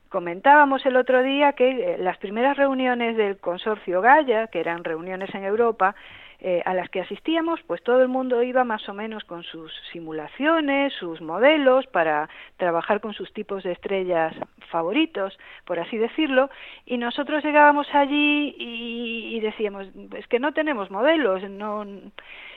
comentábamos 0.09 0.85
el 0.85 0.95
otro 0.95 1.21
día 1.21 1.53
que 1.53 1.69
eh, 1.69 1.97
las 1.99 2.17
primeras 2.17 2.57
reuniones 2.57 3.15
del 3.15 3.37
consorcio 3.37 4.01
Gaia, 4.01 4.47
que 4.47 4.59
eran 4.59 4.83
reuniones 4.83 5.33
en 5.35 5.43
Europa, 5.43 5.95
eh, 6.45 6.61
a 6.65 6.73
las 6.73 6.89
que 6.89 6.99
asistíamos, 6.99 7.61
pues 7.65 7.81
todo 7.83 8.01
el 8.01 8.09
mundo 8.09 8.43
iba 8.43 8.65
más 8.65 8.89
o 8.89 8.93
menos 8.93 9.23
con 9.23 9.43
sus 9.43 9.71
simulaciones, 9.93 10.91
sus 10.99 11.21
modelos 11.21 11.87
para 11.87 12.29
trabajar 12.57 12.99
con 12.99 13.13
sus 13.13 13.31
tipos 13.31 13.63
de 13.63 13.71
estrellas 13.71 14.35
favoritos, 14.69 15.39
por 15.63 15.79
así 15.79 15.97
decirlo, 15.97 16.49
y 16.85 16.97
nosotros 16.97 17.45
llegábamos 17.45 17.87
allí 17.95 18.55
y, 18.57 19.37
y 19.37 19.39
decíamos, 19.39 19.87
es 20.17 20.27
que 20.27 20.39
no 20.39 20.51
tenemos 20.51 20.91
modelos, 20.91 21.49
no 21.49 21.85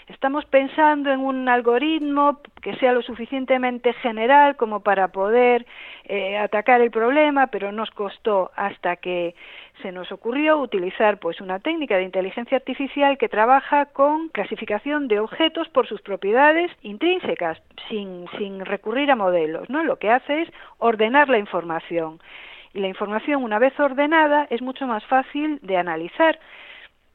estamos 0.08 0.44
pensando 0.46 1.10
en 1.10 1.20
un 1.20 1.48
algoritmo 1.48 2.40
que 2.62 2.76
sea 2.76 2.92
lo 2.92 3.02
suficientemente 3.02 3.92
general 3.94 4.56
como 4.56 4.80
para 4.80 5.08
poder 5.08 5.66
eh, 6.04 6.38
atacar 6.38 6.80
el 6.80 6.90
problema, 6.90 7.48
pero 7.48 7.72
nos 7.72 7.90
costó 7.90 8.50
hasta 8.54 8.96
que 8.96 9.34
se 9.82 9.92
nos 9.92 10.10
ocurrió 10.12 10.58
utilizar 10.58 11.18
pues 11.18 11.40
una 11.40 11.58
técnica 11.58 11.96
de 11.96 12.04
inteligencia 12.04 12.56
artificial 12.56 13.18
que 13.18 13.28
trabaja 13.28 13.86
con 13.86 14.28
clasificación 14.28 15.08
de 15.08 15.20
objetos 15.20 15.68
por 15.68 15.86
sus 15.86 16.00
propiedades 16.02 16.70
intrínsecas, 16.82 17.60
sin, 17.88 18.26
sin 18.38 18.64
recurrir 18.64 19.10
a 19.10 19.16
modelos, 19.16 19.68
¿no? 19.68 19.82
Lo 19.84 19.98
que 19.98 20.10
hace 20.10 20.42
es 20.42 20.48
ordenar 20.78 21.28
la 21.28 21.38
información. 21.38 22.20
Y 22.74 22.80
la 22.80 22.88
información, 22.88 23.42
una 23.42 23.58
vez 23.58 23.78
ordenada, 23.80 24.46
es 24.50 24.62
mucho 24.62 24.86
más 24.86 25.04
fácil 25.06 25.58
de 25.62 25.76
analizar 25.76 26.38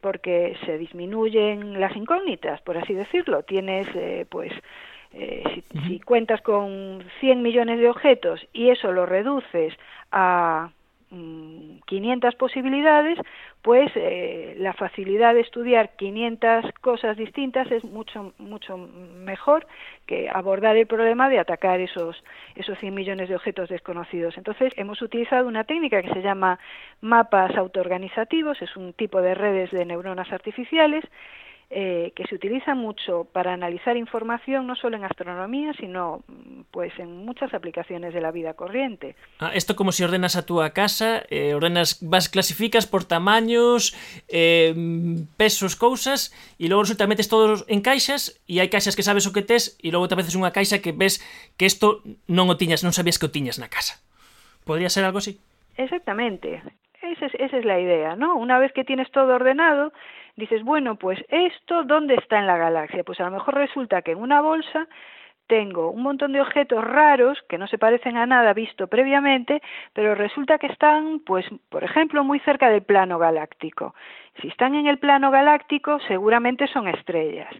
porque 0.02 0.58
se 0.66 0.78
disminuyen 0.78 1.80
las 1.80 1.96
incógnitas, 1.96 2.62
por 2.62 2.78
así 2.78 2.94
decirlo. 2.94 3.44
Tienes, 3.44 3.88
eh, 3.96 4.26
pues, 4.30 4.52
eh, 5.14 5.44
si, 5.72 5.80
si, 5.88 6.00
cuentas 6.00 6.42
con 6.42 7.04
100 7.20 7.42
millones 7.42 7.80
de 7.80 7.90
objetos 7.90 8.46
y 8.54 8.70
eso 8.70 8.92
lo 8.92 9.06
reduces 9.06 9.74
a 10.12 10.72
500 11.12 12.34
mm, 12.34 12.38
posibilidades, 12.38 13.20
pues 13.62 13.92
eh, 13.96 14.56
la 14.58 14.74
facilidad 14.74 15.34
de 15.34 15.42
estudiar 15.42 15.96
500 15.98 16.72
cosas 16.82 17.18
distintas 17.18 17.70
es 17.72 17.84
mucho 17.84 18.34
mucho 18.38 18.78
mejor 18.78 19.68
que 20.08 20.30
abordar 20.30 20.78
el 20.78 20.88
problema 20.88 21.30
de 21.30 21.40
atacar 21.40 21.80
esos 21.80 22.24
esos 22.56 22.78
100 22.80 22.94
millones 22.94 23.30
de 23.30 23.36
objetos 23.36 23.70
desconocidos. 23.70 24.38
Entonces, 24.38 24.74
hemos 24.78 25.02
utilizado 25.02 25.48
una 25.48 25.66
técnica 25.66 26.02
que 26.02 26.14
se 26.14 26.22
llama 26.22 26.60
mapas 27.02 27.56
autoorganizativos, 27.58 28.62
es 28.62 28.76
un 28.78 28.94
tipo 28.94 29.22
de 29.22 29.36
redes 29.36 29.72
de 29.72 29.86
neuronas 29.86 30.32
artificiales 30.32 31.04
eh, 31.74 32.12
que 32.16 32.26
se 32.26 32.36
utiliza 32.36 32.76
mucho 32.76 33.26
para 33.32 33.54
analizar 33.54 33.96
información 33.96 34.68
no 34.68 34.76
solo 34.76 34.98
en 34.98 35.06
astronomía, 35.06 35.72
sino 35.80 36.22
mm, 36.28 36.62
pues 36.70 36.92
en 37.00 37.26
muchas 37.26 37.54
aplicaciones 37.54 38.14
de 38.14 38.20
la 38.20 38.32
vida 38.32 38.54
corriente. 38.56 39.16
Ah, 39.40 39.52
esto 39.54 39.78
como 39.78 39.94
si 39.94 40.04
ordenas 40.04 40.36
a 40.36 40.46
tu 40.46 40.60
casa, 40.74 41.24
eh, 41.30 41.54
ordenas, 41.54 42.00
vas 42.02 42.28
clasificas 42.28 42.88
por 42.88 43.06
tamaños, 43.06 43.96
eh, 44.28 44.76
pesos, 45.38 45.78
cousas, 45.78 46.36
e 46.60 46.68
logo 46.68 46.84
resulta 46.84 47.08
metes 47.08 47.32
todos 47.32 47.64
en 47.72 47.80
caixas 47.80 48.36
e 48.52 48.60
hai 48.60 48.68
caixas 48.68 49.00
que 49.00 49.08
sabes 49.08 49.24
o 49.24 49.32
que 49.32 49.42
tes 49.42 49.80
e 49.80 49.96
logo 49.96 50.12
te 50.12 50.20
veces 50.20 50.36
unha 50.36 50.52
caixa 50.52 50.84
que 50.84 50.92
ves 50.92 51.24
que 51.56 51.64
isto 51.64 52.04
non 52.28 52.52
o 52.52 52.60
tiñas, 52.60 52.84
non 52.84 52.92
sabías 52.92 53.16
que 53.16 53.32
o 53.32 53.34
tiñas 53.34 53.56
na 53.64 53.72
casa. 53.72 53.96
Podría 54.68 54.92
ser 54.92 55.08
algo 55.08 55.24
así? 55.24 55.40
Exactamente. 55.80 56.60
Esa 57.02 57.26
es, 57.26 57.34
esa 57.40 57.58
es 57.58 57.66
la 57.66 57.80
idea, 57.80 58.16
¿no? 58.16 58.36
Una 58.36 58.60
vez 58.60 58.74
que 58.74 58.84
tienes 58.84 59.10
todo 59.10 59.34
ordenado, 59.34 59.92
dices, 60.36 60.64
bueno, 60.64 60.96
pues 60.96 61.20
esto, 61.30 61.84
¿dónde 61.84 62.16
está 62.16 62.40
en 62.40 62.48
la 62.48 62.58
galaxia? 62.58 63.04
Pues 63.04 63.20
a 63.20 63.26
lo 63.26 63.32
mejor 63.32 63.56
resulta 63.56 64.02
que 64.02 64.12
en 64.12 64.20
una 64.20 64.42
bolsa 64.42 64.88
tengo 65.52 65.92
un 65.92 66.04
montón 66.04 66.32
de 66.32 66.40
objetos 66.40 66.82
raros 66.82 67.38
que 67.50 67.58
no 67.58 67.68
se 67.68 67.78
parecen 67.78 68.16
a 68.16 68.26
nada 68.26 68.54
visto 68.54 68.88
previamente, 68.88 69.62
pero 69.92 70.16
resulta 70.16 70.58
que 70.58 70.68
están, 70.68 71.20
pues, 71.26 71.46
por 71.68 71.84
ejemplo, 71.84 72.24
muy 72.24 72.40
cerca 72.40 72.70
del 72.70 72.84
plano 72.84 73.20
galáctico. 73.20 73.94
Si 74.42 74.48
están 74.48 74.76
en 74.76 74.88
el 74.88 74.98
plano 74.98 75.30
galáctico, 75.30 76.00
seguramente 76.08 76.68
son 76.68 76.88
estrellas. 76.88 77.54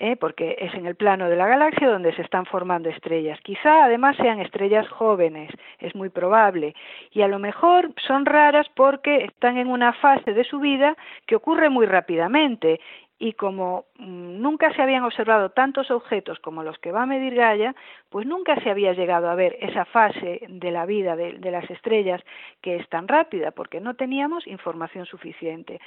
¿Eh? 0.00 0.16
porque 0.16 0.56
es 0.58 0.74
en 0.74 0.86
el 0.86 0.96
plano 0.96 1.28
de 1.28 1.36
la 1.36 1.46
galaxia 1.46 1.88
donde 1.88 2.12
se 2.14 2.22
están 2.22 2.46
formando 2.46 2.88
estrellas. 2.88 3.38
Quizá 3.42 3.84
además 3.84 4.16
sean 4.16 4.40
estrellas 4.40 4.88
jóvenes, 4.88 5.52
es 5.78 5.94
muy 5.94 6.08
probable, 6.08 6.74
y 7.12 7.22
a 7.22 7.28
lo 7.28 7.38
mejor 7.38 7.92
son 8.06 8.26
raras 8.26 8.66
porque 8.74 9.24
están 9.24 9.58
en 9.58 9.68
una 9.68 9.92
fase 9.92 10.32
de 10.32 10.44
su 10.44 10.58
vida 10.58 10.96
que 11.26 11.36
ocurre 11.36 11.68
muy 11.68 11.86
rápidamente 11.86 12.80
y 13.22 13.34
como 13.34 13.84
mm, 13.98 14.40
nunca 14.40 14.72
se 14.74 14.80
habían 14.80 15.04
observado 15.04 15.50
tantos 15.50 15.90
objetos 15.90 16.40
como 16.40 16.64
los 16.64 16.78
que 16.78 16.90
va 16.90 17.02
a 17.02 17.06
medir 17.06 17.34
Gaia, 17.34 17.76
pues 18.08 18.26
nunca 18.26 18.58
se 18.62 18.70
había 18.70 18.94
llegado 18.94 19.28
a 19.28 19.34
ver 19.34 19.58
esa 19.60 19.84
fase 19.84 20.40
de 20.48 20.70
la 20.70 20.86
vida 20.86 21.14
de, 21.16 21.50
las 21.50 21.70
estrellas 21.70 22.22
que 22.62 22.76
es 22.76 22.88
tan 22.88 23.06
rápida, 23.06 23.50
porque 23.50 23.78
no 23.78 23.94
teníamos 23.94 24.46
información 24.46 25.04
suficiente. 25.04 25.80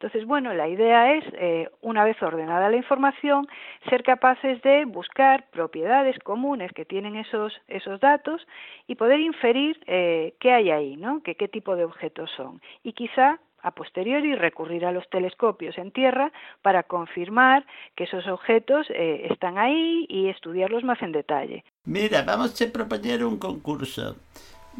Entonces, 0.00 0.26
bueno, 0.26 0.54
la 0.54 0.66
idea 0.66 1.12
es, 1.12 1.24
eh, 1.34 1.68
una 1.82 2.04
vez 2.04 2.16
ordenada 2.22 2.70
la 2.70 2.76
información, 2.78 3.46
ser 3.90 4.02
capaces 4.02 4.62
de 4.62 4.86
buscar 4.86 5.50
propiedades 5.50 6.18
comunes 6.20 6.72
que 6.72 6.86
tienen 6.86 7.16
esos, 7.16 7.52
esos 7.68 8.00
datos 8.00 8.40
y 8.86 8.94
poder 8.94 9.20
inferir 9.20 9.78
eh, 9.86 10.32
qué 10.40 10.52
hay 10.52 10.70
ahí, 10.70 10.96
¿no? 10.96 11.22
Que, 11.22 11.34
qué 11.34 11.48
tipo 11.48 11.76
de 11.76 11.84
objetos 11.84 12.30
son. 12.34 12.62
Y 12.82 12.94
quizá 12.94 13.40
a 13.62 13.72
posteriori 13.72 14.34
recurrir 14.36 14.86
a 14.86 14.92
los 14.92 15.06
telescopios 15.10 15.76
en 15.76 15.90
tierra 15.90 16.32
para 16.62 16.84
confirmar 16.84 17.66
que 17.94 18.04
esos 18.04 18.26
objetos 18.26 18.86
eh, 18.88 19.26
están 19.30 19.58
ahí 19.58 20.06
y 20.08 20.28
estudiarlos 20.30 20.82
más 20.82 21.02
en 21.02 21.12
detalle. 21.12 21.62
Mira, 21.84 22.22
vamos 22.22 22.58
a 22.58 22.72
proponer 22.72 23.22
un 23.22 23.38
concurso. 23.38 24.16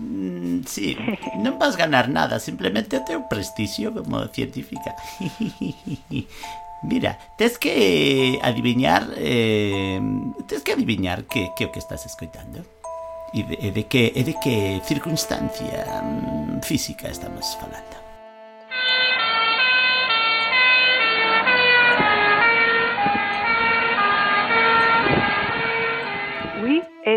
Mm, 0.01 0.65
sí, 0.65 0.97
non 1.45 1.61
vas 1.61 1.77
ganar 1.77 2.09
nada, 2.09 2.41
simplemente 2.41 2.97
o 2.97 3.05
teu 3.05 3.21
prestixio 3.29 3.93
como 3.93 4.25
científica. 4.33 4.97
Mira, 6.83 7.21
tes 7.37 7.61
que 7.61 8.41
adivinar 8.41 9.05
eh, 9.21 10.01
tes 10.49 10.65
que 10.65 10.73
adivinar 10.73 11.29
que, 11.29 11.53
que 11.53 11.69
o 11.69 11.73
que 11.73 11.83
estás 11.85 12.09
escoitando 12.09 12.65
e 13.37 13.45
de, 13.45 13.57
e 13.61 13.69
de 13.71 13.85
que, 13.85 14.09
e 14.17 14.23
de 14.25 14.35
que 14.41 14.81
circunstancia 14.89 15.85
mm, 16.01 16.65
física 16.65 17.13
estamos 17.13 17.53
falando. 17.61 18.10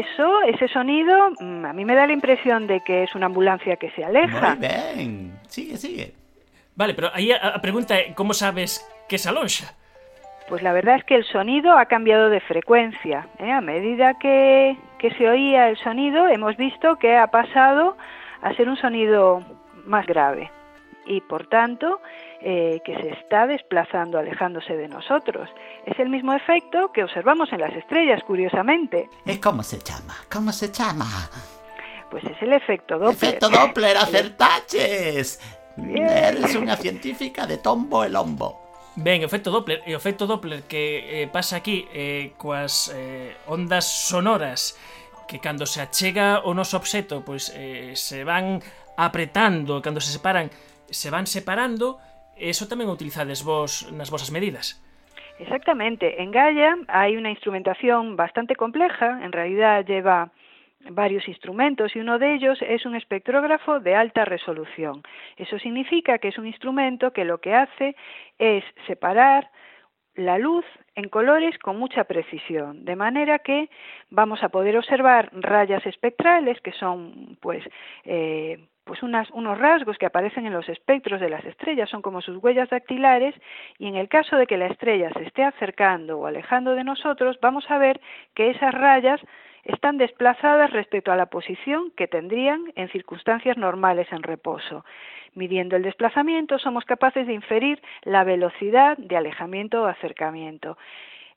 Eso, 0.04 0.42
ese 0.44 0.68
sonido, 0.68 1.32
mm, 1.40 1.66
a 1.66 1.74
mí 1.74 1.86
me 1.86 1.96
da 1.96 2.08
la 2.08 2.14
impresión 2.14 2.68
de 2.68 2.82
que 2.82 3.04
es 3.04 3.16
una 3.16 3.28
ambulancia 3.28 3.76
que 3.78 3.92
se 3.92 4.04
aleja. 4.04 4.56
Muy 4.56 4.68
bien, 4.68 5.40
sigue, 5.48 5.78
sigue. 5.78 6.14
Vale, 6.76 6.94
pero 6.94 7.10
aí 7.14 7.32
a, 7.32 7.56
a 7.56 7.60
pregunta 7.60 7.94
é 7.96 8.14
como 8.14 8.34
sabes 8.34 8.82
que 9.08 9.18
se 9.18 9.30
aloxa? 9.30 9.76
Pues 10.50 10.62
la 10.62 10.74
verdad 10.74 10.96
es 10.98 11.04
que 11.06 11.16
el 11.16 11.24
sonido 11.26 11.78
ha 11.78 11.86
cambiado 11.86 12.30
de 12.30 12.42
frecuencia. 12.42 13.28
¿eh? 13.40 13.52
A 13.52 13.62
medida 13.62 14.16
que, 14.20 14.76
que 14.98 15.12
se 15.12 15.30
oía 15.30 15.70
el 15.70 15.78
sonido, 15.78 16.28
hemos 16.28 16.58
visto 16.58 16.98
que 16.98 17.16
ha 17.16 17.28
pasado 17.28 17.96
a 18.42 18.54
ser 18.56 18.68
un 18.68 18.78
sonido 18.78 19.42
más 19.86 20.06
grave. 20.06 20.52
y 21.06 21.22
por 21.22 21.48
tanto 21.48 22.00
eh, 22.42 22.82
que 22.84 22.96
se 22.96 23.10
está 23.10 23.48
desplazando, 23.48 24.18
alejándose 24.18 24.76
de 24.76 24.88
nosotros. 24.88 25.50
Es 25.86 25.98
el 26.00 26.10
mismo 26.10 26.34
efecto 26.34 26.92
que 26.92 27.04
observamos 27.04 27.52
en 27.54 27.62
las 27.62 27.74
estrellas, 27.74 28.22
curiosamente. 28.26 29.10
¿Y 29.26 29.38
cómo 29.38 29.64
se 29.64 29.80
llama? 29.80 30.16
¿Cómo 30.32 30.52
se 30.52 30.72
llama? 30.72 31.06
Pues 32.10 32.24
es 32.26 32.42
el 32.42 32.54
efecto 32.54 33.00
Doppler. 33.00 33.16
¡Efecto 33.16 33.50
Doppler, 33.50 33.98
acertaches! 34.06 35.40
Bien. 35.76 36.08
Eres 36.08 36.56
una 36.56 36.76
científica 36.76 37.48
de 37.48 37.58
tombo 37.58 38.04
el 38.04 38.16
hombo. 38.16 38.62
Ben, 38.96 39.24
efecto 39.24 39.50
Doppler, 39.50 39.82
e 39.88 39.98
efecto 39.98 40.28
Doppler 40.28 40.64
que 40.70 41.24
eh, 41.24 41.28
pasa 41.28 41.58
aquí 41.58 41.88
eh, 41.94 42.34
coas 42.38 42.94
eh, 42.94 43.34
ondas 43.48 43.90
sonoras 43.90 44.78
que 45.28 45.40
cando 45.40 45.66
se 45.66 45.82
achega 45.82 46.46
o 46.46 46.54
noso 46.54 46.78
obxeto, 46.78 47.26
pois 47.26 47.50
eh, 47.58 47.98
se 47.98 48.22
van 48.22 48.62
apretando, 48.94 49.82
cando 49.82 49.98
se 49.98 50.14
separan, 50.14 50.54
se 50.90 51.10
van 51.10 51.28
separando 51.28 52.00
Eso 52.36 52.66
tamén 52.66 52.90
o 52.90 52.98
utilizades 52.98 53.46
vos 53.46 53.86
nas 53.94 54.10
vosas 54.10 54.34
medidas. 54.34 54.82
Exactamente. 55.38 56.22
En 56.22 56.34
Gaia 56.34 56.78
hai 56.90 57.14
unha 57.14 57.30
instrumentación 57.30 58.18
bastante 58.18 58.58
compleja, 58.58 59.22
en 59.22 59.32
realidad 59.34 59.86
lleva 59.86 60.34
varios 60.90 61.24
instrumentos 61.30 61.96
y 61.96 62.00
uno 62.02 62.20
de 62.20 62.36
ellos 62.36 62.58
es 62.60 62.86
un 62.86 62.96
espectrógrafo 62.98 63.80
de 63.80 63.96
alta 63.96 64.26
resolución. 64.26 65.02
Eso 65.38 65.58
significa 65.60 66.18
que 66.18 66.30
es 66.30 66.38
un 66.38 66.48
instrumento 66.48 67.14
que 67.14 67.24
lo 67.24 67.40
que 67.40 67.54
hace 67.54 67.96
es 68.38 68.66
separar 68.88 69.50
la 70.16 70.38
luz 70.38 70.66
en 70.96 71.10
colores 71.10 71.58
con 71.58 71.80
mucha 71.80 72.04
precisión, 72.04 72.86
de 72.86 72.96
manera 72.96 73.40
que 73.40 73.70
vamos 74.10 74.44
a 74.44 74.50
poder 74.50 74.78
observar 74.78 75.32
rayas 75.34 75.86
espectrales 75.86 76.60
que 76.62 76.74
son 76.74 77.38
pues 77.42 77.64
eh, 78.04 78.60
pues 78.84 79.02
unas, 79.04 79.30
unos 79.32 79.58
rasgos 79.58 79.98
que 79.98 80.06
aparecen 80.06 80.46
en 80.46 80.54
los 80.54 80.68
espectros 80.70 81.22
de 81.22 81.30
las 81.30 81.44
estrellas, 81.46 81.90
son 81.90 82.02
como 82.02 82.22
sus 82.22 82.38
huellas 82.44 82.70
dactilares, 82.70 83.36
y 83.78 83.88
en 83.88 83.96
el 83.96 84.10
caso 84.10 84.36
de 84.36 84.48
que 84.48 84.58
la 84.58 84.68
estrella 84.68 85.10
se 85.14 85.24
esté 85.24 85.44
acercando 85.44 86.20
o 86.20 86.28
alejando 86.28 86.76
de 86.76 86.84
nosotros, 86.84 87.38
vamos 87.42 87.70
a 87.70 87.78
ver 87.78 88.02
que 88.34 88.50
esas 88.50 88.74
rayas 88.74 89.22
están 89.64 89.98
desplazadas 89.98 90.72
respecto 90.72 91.12
a 91.12 91.16
la 91.16 91.28
posición 91.28 91.92
que 91.96 92.08
tendrían 92.08 92.72
en 92.76 92.90
circunstancias 92.90 93.58
normales 93.58 94.08
en 94.12 94.24
reposo. 94.24 94.84
Midiendo 95.36 95.76
el 95.76 95.84
desplazamiento, 95.84 96.60
somos 96.60 96.86
capaces 96.86 97.26
de 97.26 97.34
inferir 97.34 97.82
la 98.04 98.24
velocidad 98.24 98.98
de 98.98 99.18
alejamiento 99.18 99.84
o 99.84 99.86
acercamiento. 99.86 100.78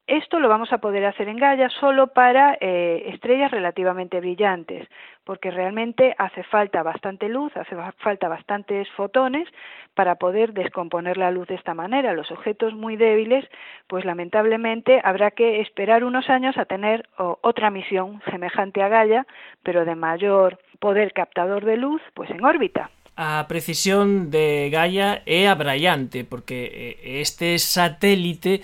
Esto 0.07 0.39
lo 0.39 0.49
vamos 0.49 0.73
a 0.73 0.79
poder 0.79 1.05
hacer 1.05 1.29
en 1.29 1.37
Gaia 1.37 1.69
solo 1.69 2.07
para 2.07 2.57
eh, 2.61 3.11
estrellas 3.13 3.51
relativamente 3.51 4.21
brillantes, 4.21 4.87
porque 5.25 5.51
realmente 5.51 6.15
hace 6.17 6.45
falta 6.45 6.85
bastante 6.85 7.29
luz, 7.29 7.57
hace 7.57 7.75
falta 7.99 8.29
bastantes 8.29 8.89
fotones 8.91 9.49
para 9.95 10.15
poder 10.15 10.53
descomponer 10.53 11.17
la 11.17 11.33
luz 11.33 11.49
de 11.49 11.57
esta 11.57 11.75
manera. 11.75 12.13
Los 12.13 12.31
objetos 12.31 12.73
muy 12.73 12.95
débiles, 12.95 13.45
pues 13.89 14.05
lamentablemente 14.05 15.01
habrá 15.03 15.33
que 15.33 15.61
esperar 15.61 16.05
unos 16.05 16.31
años 16.31 16.57
a 16.57 16.67
tener 16.67 17.09
otra 17.17 17.71
misión 17.71 18.23
semejante 18.31 18.85
a 18.85 18.89
Gaia, 18.89 19.27
pero 19.65 19.85
de 19.85 19.97
mayor 19.97 20.61
poder 20.79 21.13
captador 21.15 21.65
de 21.65 21.79
luz, 21.79 22.01
pues 22.15 22.31
en 22.31 22.45
órbita. 22.45 22.91
A 23.17 23.47
precisión 23.49 24.31
de 24.31 24.69
Gaia 24.71 25.23
é 25.27 25.49
abraiante, 25.49 26.23
porque 26.23 26.71
eh, 27.03 27.21
este 27.25 27.59
satélite 27.59 28.61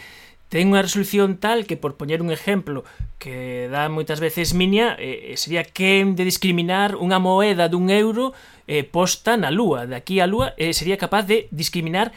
ten 0.52 0.68
unha 0.68 0.84
resolución 0.84 1.40
tal 1.40 1.64
que, 1.64 1.80
por 1.80 1.96
poñer 1.96 2.20
un 2.20 2.28
exemplo 2.28 2.84
que 3.16 3.72
dá 3.72 3.88
moitas 3.88 4.20
veces 4.20 4.52
miña, 4.52 5.00
eh, 5.00 5.32
eh, 5.32 5.36
sería 5.40 5.64
que 5.64 6.04
de 6.04 6.28
discriminar 6.28 7.00
unha 7.00 7.16
moeda 7.16 7.72
dun 7.72 7.88
euro 7.88 8.36
eh, 8.68 8.84
posta 8.84 9.40
na 9.40 9.48
lúa, 9.48 9.88
de 9.88 9.96
aquí 9.96 10.20
á 10.20 10.28
lúa, 10.28 10.52
eh, 10.60 10.76
sería 10.76 11.00
capaz 11.00 11.24
de 11.24 11.48
discriminar 11.48 12.12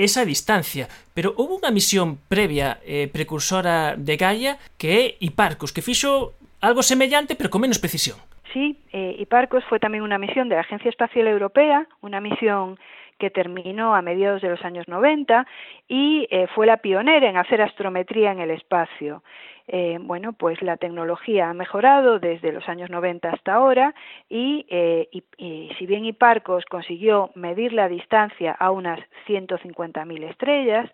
esa 0.00 0.24
distancia. 0.24 0.88
Pero 1.12 1.36
houve 1.36 1.60
unha 1.60 1.68
misión 1.68 2.16
previa 2.32 2.80
eh, 2.88 3.12
precursora 3.12 3.92
de 4.00 4.16
Gaia 4.16 4.56
que 4.80 4.88
é 4.96 5.02
Hiparcos, 5.20 5.68
que 5.68 5.84
fixo 5.84 6.32
algo 6.64 6.80
semellante 6.80 7.36
pero 7.36 7.52
con 7.52 7.60
menos 7.60 7.76
precisión. 7.76 8.16
Sí, 8.56 8.80
eh, 8.96 9.20
Hiparcos 9.20 9.68
foi 9.68 9.76
tamén 9.76 10.00
unha 10.00 10.16
misión 10.16 10.48
da 10.48 10.64
Agencia 10.64 10.88
Espacial 10.88 11.28
Europea, 11.28 11.84
unha 12.00 12.24
misión 12.24 12.80
que 13.18 13.30
terminó 13.30 13.94
a 13.94 14.02
mediados 14.02 14.42
de 14.42 14.50
los 14.50 14.64
años 14.64 14.88
90 14.88 15.46
y 15.88 16.26
eh, 16.30 16.46
fue 16.54 16.66
la 16.66 16.78
pionera 16.78 17.28
en 17.28 17.36
hacer 17.36 17.62
astrometría 17.62 18.32
en 18.32 18.40
el 18.40 18.50
espacio. 18.50 19.22
Eh, 19.68 19.98
bueno, 20.00 20.32
pues 20.32 20.62
la 20.62 20.76
tecnología 20.76 21.50
ha 21.50 21.54
mejorado 21.54 22.20
desde 22.20 22.52
los 22.52 22.68
años 22.68 22.88
90 22.88 23.30
hasta 23.30 23.54
ahora 23.54 23.96
y, 24.28 24.64
eh, 24.68 25.08
y, 25.10 25.72
si 25.76 25.86
bien 25.86 26.04
Hiparcos 26.04 26.64
consiguió 26.66 27.30
medir 27.34 27.72
la 27.72 27.88
distancia 27.88 28.52
a 28.52 28.70
unas 28.70 29.00
150.000 29.26 30.30
estrellas 30.30 30.88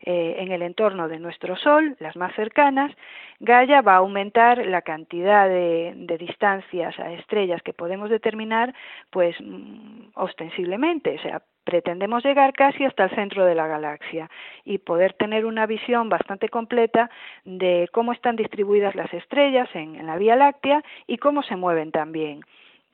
en 0.00 0.52
el 0.52 0.62
entorno 0.62 1.08
de 1.08 1.18
nuestro 1.18 1.56
Sol, 1.56 1.96
las 1.98 2.14
más 2.14 2.32
cercanas, 2.36 2.92
Gaia 3.40 3.80
va 3.80 3.94
a 3.94 3.96
aumentar 3.96 4.64
la 4.64 4.82
cantidad 4.82 5.48
de, 5.48 5.92
de 5.96 6.18
distancias 6.18 6.96
a 7.00 7.12
estrellas 7.14 7.62
que 7.62 7.72
podemos 7.72 8.08
determinar, 8.08 8.72
pues 9.10 9.34
mm, 9.40 10.10
ostensiblemente, 10.14 11.16
o 11.16 11.22
sea, 11.22 11.42
pretendemos 11.68 12.24
llegar 12.24 12.54
casi 12.54 12.86
hasta 12.86 13.04
el 13.04 13.10
centro 13.10 13.44
de 13.44 13.54
la 13.54 13.66
galaxia 13.66 14.30
y 14.64 14.78
poder 14.78 15.12
tener 15.12 15.44
una 15.44 15.66
visión 15.66 16.08
bastante 16.08 16.48
completa 16.48 17.10
de 17.44 17.90
cómo 17.92 18.14
están 18.14 18.36
distribuidas 18.36 18.94
las 18.94 19.12
estrellas 19.12 19.68
en, 19.74 20.06
la 20.06 20.16
Vía 20.16 20.34
Láctea 20.34 20.82
y 21.06 21.18
cómo 21.18 21.42
se 21.42 21.56
mueven 21.56 21.92
también. 21.92 22.40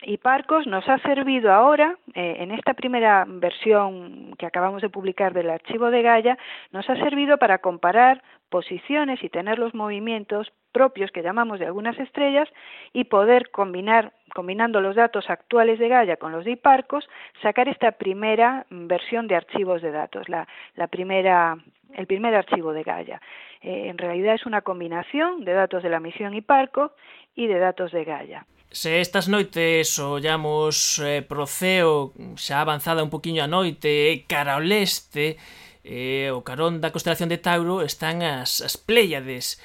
Y 0.02 0.19
Parcos 0.19 0.66
nos 0.66 0.88
ha 0.88 0.99
servido 0.99 1.52
ahora, 1.52 1.97
eh, 2.14 2.38
en 2.40 2.50
esta 2.50 2.75
primera 2.75 3.25
versión 3.28 4.35
que 4.38 4.47
acabamos 4.47 4.83
de 4.83 4.90
publicar 4.90 5.33
del 5.35 5.50
archivo 5.50 5.93
de 5.93 6.02
Gaia, 6.02 6.37
nos 6.73 6.90
ha 6.90 6.97
servido 6.97 7.38
para 7.38 7.59
comparar 7.59 8.25
posiciones 8.49 9.23
y 9.23 9.28
tener 9.28 9.61
los 9.61 9.73
movimientos 9.73 10.52
propios 10.73 11.12
que 11.12 11.23
llamamos 11.23 11.61
de 11.61 11.66
algunas 11.66 11.97
estrellas 12.00 12.49
y 12.93 13.04
poder 13.04 13.50
combinar, 13.52 14.12
combinando 14.35 14.81
los 14.83 14.97
datos 14.97 15.31
actuales 15.31 15.79
de 15.79 15.88
Gaia 15.88 16.17
con 16.19 16.33
los 16.33 16.45
de 16.45 16.53
Hiparcos, 16.53 17.09
sacar 17.41 17.69
esta 17.69 17.93
primera 17.93 18.67
versión 18.69 19.26
de 19.29 19.37
archivos 19.37 19.81
de 19.81 19.93
datos, 19.93 20.29
la, 20.29 20.47
la 20.76 20.88
primera 20.88 21.57
el 21.95 22.07
primer 22.07 22.35
archivo 22.35 22.73
de 22.73 22.83
Gaia. 22.83 23.21
Eh, 23.62 23.88
en 23.88 23.99
realidad 23.99 24.35
es 24.35 24.47
una 24.47 24.62
combinación 24.62 25.45
de 25.45 25.53
datos 25.53 25.83
de 25.83 25.88
la 25.88 26.00
misión 26.00 26.35
Hiparco 26.35 26.93
y 27.35 27.47
de 27.47 27.59
datos 27.59 27.93
de 27.93 28.05
Gaia. 28.05 28.47
Se 28.71 29.00
estas 29.00 29.29
noites 29.29 29.99
ollamos 30.00 30.99
eh, 30.99 31.23
proceo 31.23 32.11
xa 32.35 32.59
avanzada 32.61 33.07
un 33.07 33.11
poquinho 33.14 33.47
a 33.47 33.47
noite 33.47 34.26
cara 34.26 34.59
ao 34.59 34.64
leste, 34.67 35.38
eh, 35.87 36.35
o 36.35 36.43
carón 36.43 36.83
da 36.83 36.91
constelación 36.91 37.31
de 37.31 37.38
Tauro 37.38 37.87
están 37.87 38.26
as, 38.26 38.59
as 38.59 38.75
Pléiades 38.75 39.62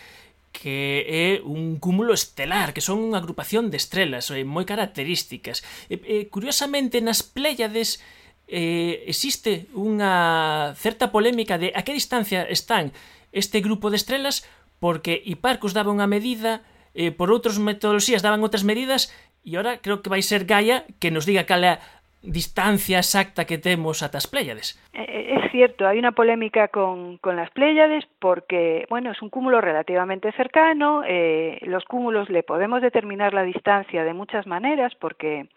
que 0.51 1.05
é 1.07 1.27
un 1.45 1.77
cúmulo 1.77 2.13
estelar, 2.13 2.73
que 2.73 2.81
son 2.81 2.99
unha 2.99 3.21
agrupación 3.21 3.69
de 3.69 3.77
estrelas 3.77 4.27
eh, 4.33 4.43
moi 4.43 4.65
características. 4.65 5.61
E, 5.87 6.01
e, 6.03 6.15
curiosamente, 6.27 6.99
nas 6.99 7.21
Pléiades 7.21 8.01
eh, 8.49 9.05
existe 9.05 9.69
unha 9.77 10.73
certa 10.75 11.13
polémica 11.13 11.61
de 11.61 11.69
a 11.77 11.85
que 11.85 11.93
distancia 11.93 12.43
están 12.49 12.91
este 13.31 13.61
grupo 13.61 13.93
de 13.93 14.01
estrelas 14.01 14.43
porque 14.81 15.21
Hiparcus 15.21 15.75
daba 15.75 15.93
unha 15.93 16.09
medida, 16.09 16.65
eh, 16.97 17.13
por 17.13 17.29
outras 17.29 17.61
metodoloxías 17.61 18.25
daban 18.25 18.41
outras 18.41 18.65
medidas, 18.65 19.13
e 19.45 19.55
ahora 19.55 19.79
creo 19.79 20.01
que 20.01 20.11
vai 20.11 20.23
ser 20.25 20.43
Gaia 20.49 20.87
que 20.99 21.13
nos 21.13 21.27
diga 21.29 21.47
cal 21.47 21.63
é 21.63 21.79
distancia 22.21 22.97
exacta 22.99 23.45
que 23.45 23.57
temos 23.57 24.03
ata 24.03 24.17
as 24.17 24.27
Pléyades. 24.27 24.77
Es 24.93 25.51
cierto, 25.51 25.87
hay 25.87 25.99
una 25.99 26.11
polémica 26.11 26.67
con, 26.67 27.17
con 27.17 27.35
las 27.35 27.49
Pléyades 27.51 28.05
porque, 28.19 28.85
bueno, 28.89 29.11
es 29.11 29.21
un 29.21 29.29
cúmulo 29.29 29.61
relativamente 29.61 30.31
cercano, 30.33 31.03
eh, 31.07 31.59
los 31.63 31.85
cúmulos 31.85 32.29
le 32.29 32.43
podemos 32.43 32.81
determinar 32.81 33.33
la 33.33 33.43
distancia 33.43 34.03
de 34.03 34.13
muchas 34.13 34.47
maneras 34.47 34.93
porque 34.95 35.47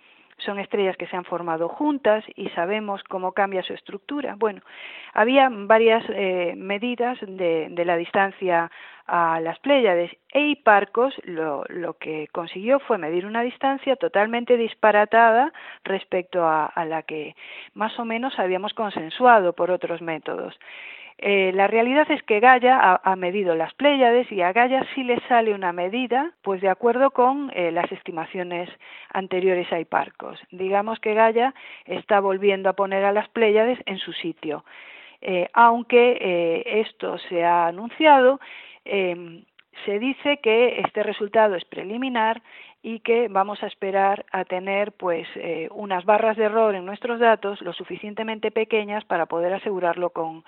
son 0.45 0.59
estrellas 0.59 0.97
que 0.97 1.07
se 1.07 1.17
han 1.17 1.25
formado 1.25 1.69
juntas 1.69 2.25
y 2.37 2.49
sabemos 2.51 3.03
cómo 3.05 3.33
cambia 3.33 3.63
su 3.63 3.75
estructura. 3.75 4.35
Bueno, 4.37 4.61
había 5.13 5.49
varias 5.51 6.05
eh, 6.09 6.55
medidas 6.57 7.19
de, 7.21 7.69
de, 7.71 7.85
la 7.85 7.97
distancia 7.97 8.71
a 9.07 9.41
las 9.41 9.59
Pléyades 9.59 10.11
e 10.33 10.41
Hiparcos 10.41 11.15
lo, 11.25 11.65
lo, 11.69 11.95
que 11.95 12.29
consiguió 12.33 12.79
fue 12.81 12.99
medir 12.99 13.27
una 13.27 13.43
distancia 13.43 13.97
totalmente 13.97 14.57
disparatada 14.57 15.53
respecto 15.85 16.47
a, 16.47 16.67
a 16.67 16.85
la 16.85 17.03
que 17.03 17.35
más 17.75 17.99
o 17.99 18.05
menos 18.05 18.39
habíamos 18.39 18.75
consensuado 18.75 19.53
por 19.55 19.71
otros 19.71 20.01
métodos. 20.01 20.59
Eh, 21.25 21.53
la 21.55 21.69
realidad 21.69 22.11
es 22.11 22.21
que 22.25 22.41
Gaia 22.41 23.01
ha, 23.03 23.17
medido 23.17 23.55
las 23.55 23.73
Pléyades 23.75 24.31
y 24.33 24.43
a 24.43 24.53
Gaia 24.53 24.85
sí 24.93 25.05
le 25.05 25.21
sale 25.29 25.55
una 25.55 25.73
medida, 25.73 26.33
pues 26.43 26.61
de 26.61 26.69
acuerdo 26.69 27.13
con 27.13 27.53
eh, 27.55 27.71
las 27.71 27.91
estimaciones 27.93 28.69
anteriores 29.09 29.73
a 29.73 29.79
Hiparcos. 29.79 30.41
Digamos 30.51 30.99
que 30.99 31.15
Gaia 31.15 31.55
está 31.87 32.19
volviendo 32.19 32.69
a 32.69 32.73
poner 32.73 33.05
a 33.05 33.13
las 33.13 33.29
Pléyades 33.29 33.79
en 33.87 33.99
su 33.99 34.13
sitio. 34.13 34.65
Eh, 35.21 35.49
aunque 35.53 36.19
eh, 36.21 36.81
esto 36.81 37.17
se 37.29 37.45
ha 37.45 37.69
anunciado, 37.69 38.41
eh, 38.85 39.45
se 39.85 39.99
dice 39.99 40.39
que 40.39 40.81
este 40.81 41.03
resultado 41.03 41.55
es 41.55 41.65
preliminar 41.65 42.43
y 42.83 43.01
que 43.01 43.29
vamos 43.29 43.63
a 43.63 43.67
esperar 43.67 44.25
a 44.33 44.45
tener 44.45 44.93
pues 44.93 45.27
eh, 45.37 45.69
unas 45.73 46.05
barras 46.05 46.37
de 46.37 46.45
error 46.45 46.75
en 46.75 46.85
nuestros 46.85 47.21
datos 47.21 47.61
lo 47.63 47.73
suficientemente 47.73 48.51
pequeñas 48.51 49.05
para 49.05 49.27
poder 49.27 49.55
asegurarlo 49.55 50.11
con 50.11 50.45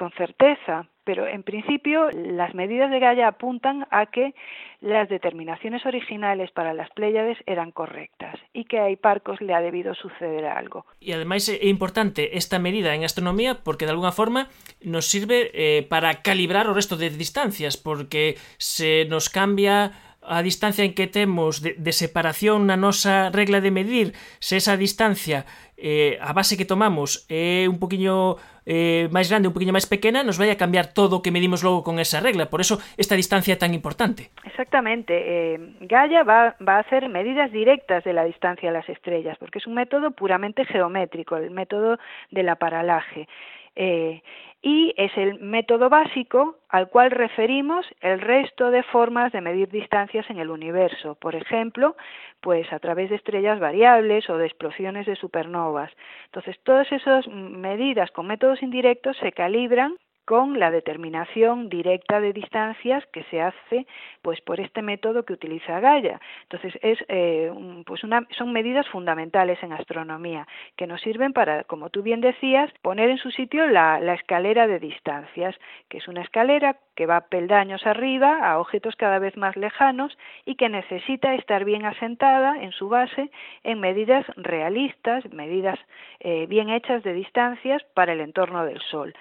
con 0.00 0.12
certeza, 0.12 0.86
pero 1.04 1.26
en 1.26 1.42
principio 1.42 2.08
las 2.10 2.54
medidas 2.54 2.90
de 2.90 3.00
Gaia 3.00 3.28
apuntan 3.28 3.86
a 3.90 4.06
que 4.06 4.34
las 4.80 5.10
determinaciones 5.10 5.84
originales 5.84 6.50
para 6.52 6.72
las 6.72 6.88
Pléyades 6.92 7.36
eran 7.44 7.70
correctas 7.70 8.40
y 8.54 8.64
que 8.64 8.78
a 8.78 8.88
Hiparcos 8.88 9.42
le 9.42 9.52
ha 9.52 9.60
debido 9.60 9.94
suceder 9.94 10.46
algo. 10.46 10.86
E 11.04 11.12
ademais 11.12 11.52
é 11.52 11.68
importante 11.68 12.32
esta 12.32 12.56
medida 12.56 12.96
en 12.96 13.04
astronomía 13.04 13.60
porque 13.60 13.84
de 13.84 13.92
alguna 13.92 14.16
forma 14.16 14.48
nos 14.80 15.04
sirve 15.04 15.52
eh, 15.52 15.84
para 15.84 16.24
calibrar 16.24 16.64
o 16.64 16.72
resto 16.72 16.96
de 16.96 17.12
distancias 17.12 17.76
porque 17.76 18.40
se 18.56 19.04
nos 19.04 19.28
cambia 19.28 19.92
a 20.22 20.40
distancia 20.40 20.84
en 20.84 20.94
que 20.94 21.08
temos 21.08 21.60
de, 21.60 21.92
separación 21.92 22.68
na 22.68 22.76
nosa 22.76 23.32
regla 23.32 23.64
de 23.64 23.72
medir, 23.72 24.12
se 24.40 24.60
esa 24.60 24.76
distancia 24.76 25.48
eh, 25.80 26.20
a 26.20 26.36
base 26.36 26.60
que 26.60 26.68
tomamos 26.68 27.24
é 27.32 27.64
un 27.64 27.80
poquinho 27.80 28.36
eh, 28.70 29.10
máis 29.10 29.26
grande, 29.26 29.50
un 29.50 29.54
poquinho 29.56 29.74
máis 29.74 29.90
pequena, 29.90 30.22
nos 30.22 30.38
vai 30.38 30.54
a 30.54 30.60
cambiar 30.60 30.94
todo 30.94 31.18
o 31.18 31.22
que 31.26 31.34
medimos 31.34 31.66
logo 31.66 31.82
con 31.82 31.98
esa 31.98 32.22
regla. 32.22 32.46
Por 32.46 32.62
eso 32.62 32.78
esta 32.94 33.18
distancia 33.18 33.58
é 33.58 33.58
tan 33.58 33.74
importante. 33.74 34.30
Exactamente. 34.46 35.10
Eh, 35.10 35.58
Gaia 35.90 36.22
va, 36.22 36.54
va 36.62 36.78
a 36.78 36.82
hacer 36.86 37.10
medidas 37.10 37.50
directas 37.50 38.06
de 38.06 38.14
la 38.14 38.22
distancia 38.22 38.70
a 38.70 38.72
las 38.72 38.86
estrellas, 38.86 39.34
porque 39.42 39.58
es 39.58 39.66
un 39.66 39.74
método 39.74 40.14
puramente 40.14 40.62
geométrico, 40.64 41.34
el 41.34 41.50
método 41.50 41.98
de 42.30 42.42
la 42.46 42.54
paralaje. 42.54 43.26
Eh, 43.74 44.22
y 44.62 44.92
es 44.96 45.16
el 45.16 45.40
método 45.40 45.88
básico 45.88 46.56
al 46.68 46.88
cual 46.90 47.10
referimos 47.10 47.86
el 48.00 48.20
resto 48.20 48.70
de 48.70 48.82
formas 48.82 49.32
de 49.32 49.40
medir 49.40 49.68
distancias 49.70 50.28
en 50.28 50.38
el 50.38 50.50
universo, 50.50 51.14
por 51.14 51.34
ejemplo, 51.34 51.96
pues 52.40 52.70
a 52.72 52.78
través 52.78 53.10
de 53.10 53.16
estrellas 53.16 53.58
variables 53.58 54.28
o 54.28 54.36
de 54.36 54.46
explosiones 54.46 55.06
de 55.06 55.16
supernovas. 55.16 55.90
Entonces, 56.26 56.58
todas 56.62 56.90
esas 56.92 57.26
medidas 57.28 58.10
con 58.10 58.26
métodos 58.26 58.62
indirectos 58.62 59.16
se 59.18 59.32
calibran 59.32 59.96
con 60.30 60.60
la 60.60 60.70
determinación 60.70 61.68
directa 61.68 62.20
de 62.20 62.32
distancias 62.32 63.04
que 63.06 63.24
se 63.32 63.42
hace 63.42 63.84
pues 64.22 64.40
por 64.40 64.60
este 64.60 64.80
método 64.80 65.24
que 65.24 65.32
utiliza 65.32 65.80
Gaia. 65.80 66.20
Entonces 66.42 66.78
es 66.82 67.04
eh, 67.08 67.50
pues 67.84 68.04
una, 68.04 68.28
son 68.38 68.52
medidas 68.52 68.86
fundamentales 68.90 69.60
en 69.60 69.72
astronomía 69.72 70.46
que 70.76 70.86
nos 70.86 71.00
sirven 71.00 71.32
para, 71.32 71.64
como 71.64 71.90
tú 71.90 72.04
bien 72.04 72.20
decías, 72.20 72.70
poner 72.80 73.10
en 73.10 73.18
su 73.18 73.32
sitio 73.32 73.66
la, 73.66 73.98
la 73.98 74.14
escalera 74.14 74.68
de 74.68 74.78
distancias, 74.78 75.56
que 75.88 75.98
es 75.98 76.06
una 76.06 76.22
escalera 76.22 76.76
que 76.94 77.06
va 77.06 77.22
peldaños 77.22 77.84
arriba 77.84 78.48
a 78.48 78.60
objetos 78.60 78.94
cada 78.94 79.18
vez 79.18 79.36
más 79.36 79.56
lejanos 79.56 80.16
y 80.46 80.54
que 80.54 80.68
necesita 80.68 81.34
estar 81.34 81.64
bien 81.64 81.84
asentada 81.84 82.62
en 82.62 82.70
su 82.70 82.88
base 82.88 83.32
en 83.64 83.80
medidas 83.80 84.24
realistas, 84.36 85.24
medidas 85.32 85.80
eh, 86.20 86.46
bien 86.46 86.70
hechas 86.70 87.02
de 87.02 87.14
distancias 87.14 87.82
para 87.94 88.12
el 88.12 88.20
entorno 88.20 88.64
del 88.64 88.80
Sol. 88.92 89.12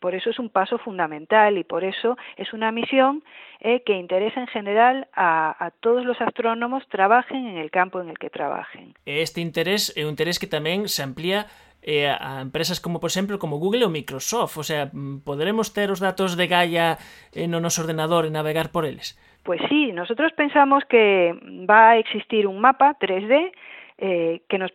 Por 0.00 0.14
eso 0.14 0.30
es 0.30 0.38
un 0.38 0.50
paso 0.50 0.78
fundamental 0.78 1.56
y 1.58 1.64
por 1.64 1.84
eso 1.84 2.16
es 2.36 2.52
una 2.52 2.72
misión 2.72 3.22
eh, 3.60 3.82
que 3.84 3.94
interesa 3.94 4.40
en 4.40 4.48
general 4.48 5.08
a, 5.14 5.56
a 5.64 5.70
todos 5.70 6.04
los 6.04 6.20
astrónomos 6.20 6.86
trabajen 6.88 7.46
en 7.46 7.56
el 7.56 7.70
campo 7.70 8.00
en 8.00 8.08
el 8.08 8.18
que 8.18 8.30
trabajen. 8.30 8.94
Este 9.06 9.40
interés 9.40 9.94
é 9.96 10.04
un 10.04 10.14
interés 10.14 10.38
que 10.38 10.50
tamén 10.50 10.88
se 10.88 11.02
amplía 11.02 11.46
eh, 11.84 12.08
a 12.08 12.40
empresas 12.40 12.80
como, 12.80 12.98
por 12.98 13.10
exemplo, 13.10 13.38
como 13.38 13.58
Google 13.58 13.84
ou 13.84 13.92
Microsoft. 13.92 14.56
O 14.56 14.64
sea, 14.64 14.88
poderemos 15.24 15.76
ter 15.76 15.92
os 15.92 16.00
datos 16.00 16.32
de 16.36 16.48
Gaia 16.48 16.96
eh, 17.36 17.44
no 17.44 17.60
noso 17.60 17.84
ordenador 17.84 18.24
e 18.24 18.32
navegar 18.32 18.72
por 18.72 18.88
eles? 18.88 19.20
Pues 19.44 19.60
sí, 19.68 19.92
nosotros 19.92 20.32
pensamos 20.32 20.84
que 20.88 21.36
va 21.68 21.92
a 21.92 21.98
existir 22.00 22.48
un 22.48 22.56
mapa 22.64 22.96
3D 22.96 23.52
eh, 23.98 24.40
que 24.48 24.56
nos 24.56 24.72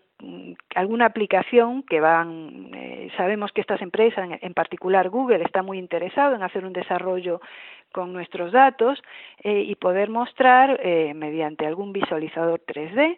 alguna 0.75 1.05
aplicación 1.05 1.83
que 1.83 1.99
van, 1.99 2.71
eh, 2.73 3.09
sabemos 3.17 3.51
que 3.51 3.61
estas 3.61 3.81
empresas, 3.81 4.29
en 4.41 4.53
particular 4.53 5.09
Google, 5.09 5.43
está 5.43 5.63
muy 5.63 5.77
interesado 5.77 6.35
en 6.35 6.43
hacer 6.43 6.65
un 6.65 6.73
desarrollo 6.73 7.41
con 7.91 8.13
nuestros 8.13 8.51
datos 8.51 9.01
eh, 9.43 9.61
y 9.61 9.75
poder 9.75 10.09
mostrar 10.09 10.79
eh, 10.83 11.13
mediante 11.15 11.65
algún 11.65 11.93
visualizador 11.93 12.61
3D 12.65 13.17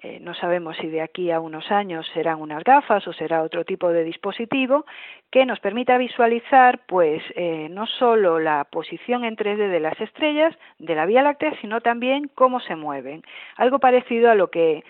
eh, 0.00 0.20
no 0.20 0.32
sabemos 0.34 0.76
si 0.76 0.86
de 0.86 1.00
aquí 1.00 1.32
a 1.32 1.40
unos 1.40 1.72
años 1.72 2.06
serán 2.14 2.40
unas 2.40 2.62
gafas 2.62 3.04
o 3.08 3.12
será 3.12 3.42
otro 3.42 3.64
tipo 3.64 3.90
de 3.90 4.04
dispositivo 4.04 4.86
que 5.28 5.44
nos 5.44 5.58
permita 5.58 5.98
visualizar, 5.98 6.82
pues, 6.86 7.20
eh, 7.34 7.66
no 7.68 7.84
solo 7.86 8.38
la 8.38 8.62
posición 8.62 9.24
en 9.24 9.34
3D 9.34 9.68
de 9.68 9.80
las 9.80 10.00
estrellas 10.00 10.56
de 10.78 10.94
la 10.94 11.04
Vía 11.04 11.22
Láctea, 11.22 11.52
sino 11.60 11.80
también 11.80 12.30
cómo 12.36 12.60
se 12.60 12.76
mueven. 12.76 13.24
Algo 13.56 13.80
parecido 13.80 14.30
a 14.30 14.36
lo 14.36 14.52
que 14.52 14.84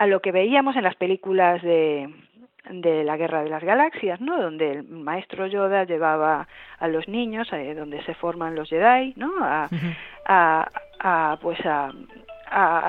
a 0.00 0.06
lo 0.06 0.20
que 0.20 0.32
veíamos 0.32 0.76
en 0.76 0.84
las 0.84 0.96
películas 0.96 1.60
de, 1.60 2.08
de 2.70 3.04
la 3.04 3.18
Guerra 3.18 3.42
de 3.42 3.50
las 3.50 3.62
Galaxias, 3.62 4.18
¿no? 4.18 4.40
Donde 4.40 4.72
el 4.72 4.84
maestro 4.84 5.46
Yoda 5.46 5.84
llevaba 5.84 6.48
a 6.78 6.88
los 6.88 7.06
niños, 7.06 7.52
eh, 7.52 7.74
donde 7.74 8.02
se 8.04 8.14
forman 8.14 8.54
los 8.54 8.70
Jedi, 8.70 9.12
¿no? 9.16 9.30
A, 9.42 9.68
a, 10.24 10.70
a 11.00 11.38
pues 11.42 11.58
a 11.66 11.92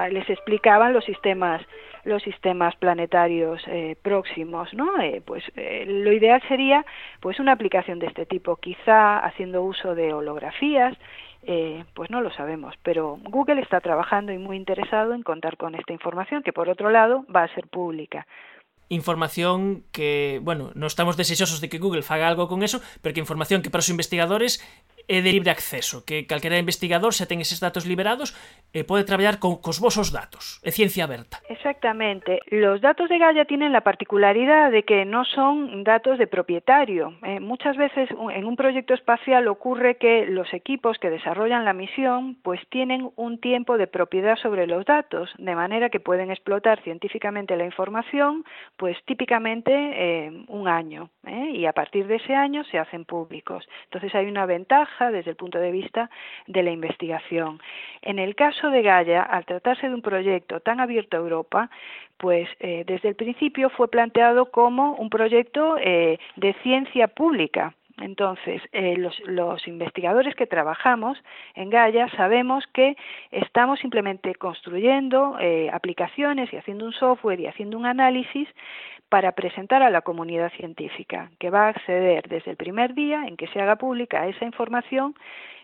les 0.09 0.29
explicaban 0.29 0.93
los 0.93 1.03
sistemas 1.03 1.61
los 2.03 2.23
sistemas 2.23 2.75
planetarios 2.77 3.61
eh, 3.67 3.95
próximos, 4.01 4.73
¿no? 4.73 4.99
Eh, 5.01 5.21
pues 5.25 5.43
eh, 5.55 5.85
lo 5.87 6.11
ideal 6.11 6.41
sería 6.47 6.85
pues 7.19 7.39
una 7.39 7.51
aplicación 7.51 7.99
de 7.99 8.07
este 8.07 8.25
tipo, 8.25 8.55
quizá 8.55 9.19
haciendo 9.19 9.61
uso 9.63 9.95
de 9.95 10.13
holografías, 10.13 10.97
pues 11.93 12.09
no 12.09 12.21
lo 12.21 12.31
sabemos, 12.31 12.75
pero 12.83 13.17
Google 13.23 13.61
está 13.61 13.81
trabajando 13.81 14.31
y 14.31 14.37
muy 14.37 14.57
interesado 14.57 15.13
en 15.13 15.23
contar 15.23 15.57
con 15.57 15.75
esta 15.75 15.93
información 15.93 16.43
que 16.43 16.53
por 16.53 16.69
otro 16.69 16.89
lado 16.89 17.25
va 17.33 17.43
a 17.43 17.53
ser 17.53 17.67
pública. 17.67 18.27
Información 18.89 19.85
que, 19.93 20.41
bueno, 20.43 20.71
no 20.75 20.85
estamos 20.85 21.15
deseosos 21.15 21.61
de 21.61 21.69
que 21.69 21.79
Google 21.79 22.01
faga 22.01 22.27
algo 22.27 22.49
con 22.49 22.61
eso, 22.61 22.81
pero 23.01 23.13
que 23.13 23.21
información 23.21 23.61
que 23.61 23.69
para 23.69 23.79
os 23.79 23.89
investigadores 23.89 24.59
de 25.07 25.31
libre 25.31 25.51
acceso, 25.51 26.03
que 26.05 26.27
calquera 26.27 26.59
investigador 26.59 27.13
se 27.13 27.25
ten 27.25 27.41
eses 27.41 27.59
datos 27.63 27.85
liberados 27.85 28.35
e 28.71 28.83
pode 28.87 29.03
traballar 29.03 29.39
con 29.39 29.59
cos 29.59 29.81
vosos 29.81 30.13
datos, 30.13 30.59
é 30.63 30.71
ciencia 30.71 31.03
aberta. 31.03 31.41
Exactamente. 31.49 32.39
Los 32.47 32.79
datos 32.79 33.09
de 33.09 33.17
Gaia 33.17 33.45
tienen 33.45 33.71
la 33.71 33.81
particularidad 33.81 34.71
de 34.71 34.83
que 34.83 35.05
no 35.05 35.25
son 35.25 35.83
datos 35.83 36.17
de 36.17 36.27
propietario. 36.27 37.13
Eh, 37.23 37.39
muchas 37.39 37.75
veces 37.75 38.09
en 38.11 38.45
un 38.45 38.55
proyecto 38.55 38.93
espacial 38.93 39.47
ocurre 39.47 39.97
que 39.97 40.25
los 40.25 40.53
equipos 40.53 40.97
que 40.99 41.09
desarrollan 41.09 41.65
la 41.65 41.73
misión 41.73 42.35
pues 42.43 42.61
tienen 42.69 43.11
un 43.15 43.39
tiempo 43.39 43.77
de 43.77 43.87
propiedad 43.87 44.37
sobre 44.37 44.67
los 44.67 44.85
datos, 44.85 45.29
de 45.37 45.55
manera 45.55 45.89
que 45.89 45.99
pueden 45.99 46.31
explotar 46.31 46.81
científicamente 46.83 47.57
la 47.57 47.65
información 47.65 48.43
pues 48.77 48.97
típicamente 49.05 49.71
eh, 49.73 50.45
un 50.47 50.67
año 50.67 51.09
¿eh? 51.25 51.51
y 51.53 51.65
a 51.65 51.73
partir 51.73 52.07
de 52.07 52.15
ese 52.15 52.35
año 52.35 52.63
se 52.65 52.79
hacen 52.79 53.05
públicos. 53.05 53.67
Entonces 53.85 54.13
hay 54.15 54.27
una 54.27 54.45
ventaja 54.45 54.90
desde 54.99 55.31
el 55.31 55.35
punto 55.35 55.59
de 55.59 55.71
vista 55.71 56.09
de 56.47 56.63
la 56.63 56.71
investigación. 56.71 57.59
En 58.01 58.19
el 58.19 58.35
caso 58.35 58.69
de 58.69 58.81
Gaia, 58.81 59.21
al 59.21 59.45
tratarse 59.45 59.87
de 59.87 59.95
un 59.95 60.01
proyecto 60.01 60.59
tan 60.59 60.79
abierto 60.79 61.17
a 61.17 61.21
Europa, 61.21 61.69
pues 62.17 62.47
eh, 62.59 62.83
desde 62.85 63.09
el 63.09 63.15
principio 63.15 63.69
fue 63.69 63.89
planteado 63.89 64.51
como 64.51 64.93
un 64.95 65.09
proyecto 65.09 65.77
eh, 65.79 66.19
de 66.35 66.53
ciencia 66.61 67.07
pública, 67.07 67.73
entonces, 67.99 68.63
eh, 68.71 68.95
los, 68.97 69.67
investigadores 69.67 70.33
que 70.33 70.47
trabajamos 70.47 71.19
en 71.53 71.69
Gaia 71.69 72.09
sabemos 72.15 72.65
que 72.73 72.95
estamos 73.29 73.79
simplemente 73.79 74.33
construyendo 74.33 75.37
aplicaciones 75.71 76.51
y 76.51 76.57
haciendo 76.57 76.85
un 76.85 76.93
software 76.93 77.39
y 77.39 77.47
haciendo 77.47 77.77
un 77.77 77.85
análisis 77.85 78.47
para 79.11 79.33
presentar 79.33 79.83
a 79.83 79.89
la 79.89 80.03
comunidad 80.03 80.53
científica, 80.53 81.31
que 81.37 81.49
va 81.49 81.65
a 81.65 81.71
acceder 81.71 82.29
desde 82.29 82.51
el 82.51 82.55
primer 82.55 82.93
día 82.93 83.25
en 83.27 83.35
que 83.35 83.47
se 83.47 83.59
haga 83.59 83.75
pública 83.75 84.25
esa 84.25 84.45
información 84.45 85.15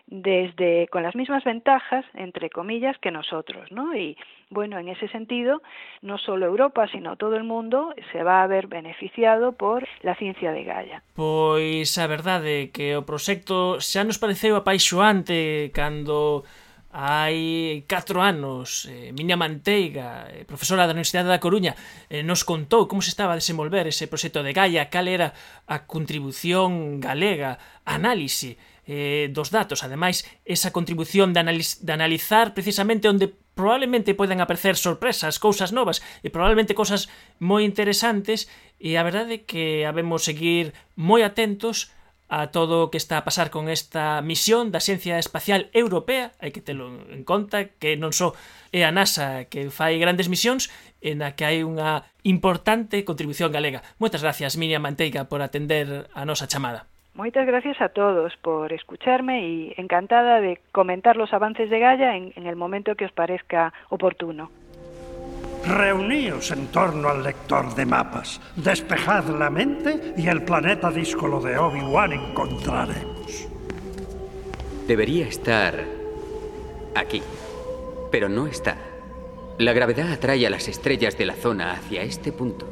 desde 0.06 0.86
con 0.88 1.02
las 1.02 1.14
mismas 1.14 1.44
ventajas 1.44 2.04
entre 2.12 2.50
comillas 2.50 2.98
que 2.98 3.10
nosotros, 3.10 3.72
¿no? 3.72 3.96
Y 3.96 4.18
bueno, 4.50 4.78
en 4.78 4.88
ese 4.88 5.08
sentido, 5.08 5.62
no 6.02 6.18
solo 6.18 6.44
Europa, 6.44 6.88
sino 6.92 7.16
todo 7.16 7.36
el 7.36 7.44
mundo 7.44 7.94
se 8.12 8.22
va 8.22 8.42
a 8.42 8.46
ver 8.46 8.66
beneficiado 8.66 9.52
por 9.52 9.88
la 10.02 10.14
ciencia 10.14 10.52
de 10.52 10.64
Gaia. 10.64 11.02
Pois 11.16 11.96
a 11.96 12.06
verdade 12.06 12.68
que 12.68 13.00
o 13.00 13.08
proxecto 13.08 13.80
xa 13.80 14.04
nos 14.04 14.20
pareceu 14.20 14.60
apaixoante 14.60 15.72
cando 15.72 16.44
hai 16.90 17.84
4 17.84 18.24
anos, 18.24 18.88
eh, 18.88 19.12
miña 19.12 19.36
manteiga, 19.36 20.24
eh, 20.32 20.48
profesora 20.48 20.88
da 20.88 20.96
Universidade 20.96 21.28
da 21.28 21.42
Coruña, 21.42 21.76
eh, 22.08 22.24
nos 22.24 22.48
contou 22.48 22.88
como 22.88 23.04
se 23.04 23.12
estaba 23.12 23.36
a 23.36 23.40
desenvolver 23.40 23.84
ese 23.84 24.08
proxecto 24.08 24.40
de 24.40 24.56
Gaia, 24.56 24.88
cal 24.88 25.04
era 25.04 25.36
a 25.68 25.84
contribución 25.84 26.96
galega, 26.96 27.60
análise 27.84 28.56
eh, 28.88 29.28
dos 29.28 29.52
datos, 29.52 29.84
ademais, 29.84 30.24
esa 30.48 30.72
contribución 30.72 31.36
de, 31.36 31.44
analiz 31.44 31.76
de 31.84 31.92
analizar 31.92 32.56
precisamente 32.56 33.04
onde 33.04 33.28
probablemente 33.52 34.16
poden 34.16 34.40
aparecer 34.40 34.80
sorpresas, 34.80 35.36
cousas 35.36 35.76
novas 35.76 36.00
e 36.24 36.32
probablemente 36.32 36.72
cousas 36.72 37.12
moi 37.36 37.68
interesantes 37.68 38.48
e 38.80 38.96
a 38.96 39.04
verdade 39.04 39.42
é 39.42 39.44
que 39.44 39.84
habemos 39.84 40.24
seguir 40.24 40.72
moi 40.96 41.20
atentos 41.20 41.92
a 42.28 42.52
todo 42.52 42.84
o 42.84 42.90
que 42.92 43.00
está 43.00 43.18
a 43.18 43.24
pasar 43.24 43.48
con 43.48 43.68
esta 43.68 44.20
misión 44.20 44.68
da 44.68 44.84
Ciencia 44.84 45.16
Espacial 45.16 45.72
Europea, 45.72 46.36
hai 46.44 46.52
que 46.52 46.60
telo 46.60 46.92
en 47.08 47.24
conta 47.24 47.72
que 47.80 47.96
non 47.96 48.12
só 48.12 48.36
é 48.68 48.84
a 48.84 48.92
NASA 48.92 49.48
que 49.48 49.72
fai 49.72 49.96
grandes 49.96 50.28
misións, 50.28 50.68
en 51.00 51.24
a 51.24 51.32
que 51.32 51.48
hai 51.48 51.64
unha 51.64 52.04
importante 52.22 53.00
contribución 53.08 53.48
galega. 53.48 53.80
Moitas 53.96 54.20
gracias, 54.20 54.60
Miriam 54.60 54.84
Manteiga, 54.84 55.24
por 55.24 55.40
atender 55.40 56.12
a 56.12 56.28
nosa 56.28 56.44
chamada. 56.44 56.84
Moitas 57.18 57.48
gracias 57.48 57.80
a 57.80 57.88
todos 57.88 58.36
por 58.44 58.70
escucharme 58.72 59.42
e 59.42 59.74
encantada 59.80 60.38
de 60.38 60.60
comentar 60.70 61.16
los 61.16 61.34
avances 61.34 61.66
de 61.66 61.80
Gaia 61.80 62.14
en, 62.14 62.30
en 62.36 62.46
el 62.46 62.54
momento 62.54 62.94
que 62.94 63.08
os 63.08 63.12
parezca 63.12 63.72
oportuno. 63.88 64.52
Reuníos 65.64 66.50
en 66.50 66.68
torno 66.68 67.08
al 67.08 67.22
lector 67.22 67.74
de 67.74 67.84
mapas, 67.84 68.40
despejad 68.56 69.24
la 69.26 69.50
mente 69.50 70.14
y 70.16 70.28
el 70.28 70.42
planeta 70.42 70.90
díscolo 70.90 71.40
de 71.40 71.58
Obi-Wan 71.58 72.12
encontraremos. 72.12 73.48
Debería 74.86 75.26
estar 75.26 75.74
aquí, 76.94 77.22
pero 78.10 78.28
no 78.28 78.46
está. 78.46 78.76
La 79.58 79.72
gravedad 79.72 80.12
atrae 80.12 80.46
a 80.46 80.50
las 80.50 80.68
estrellas 80.68 81.18
de 81.18 81.26
la 81.26 81.34
zona 81.34 81.72
hacia 81.72 82.02
este 82.02 82.32
punto. 82.32 82.66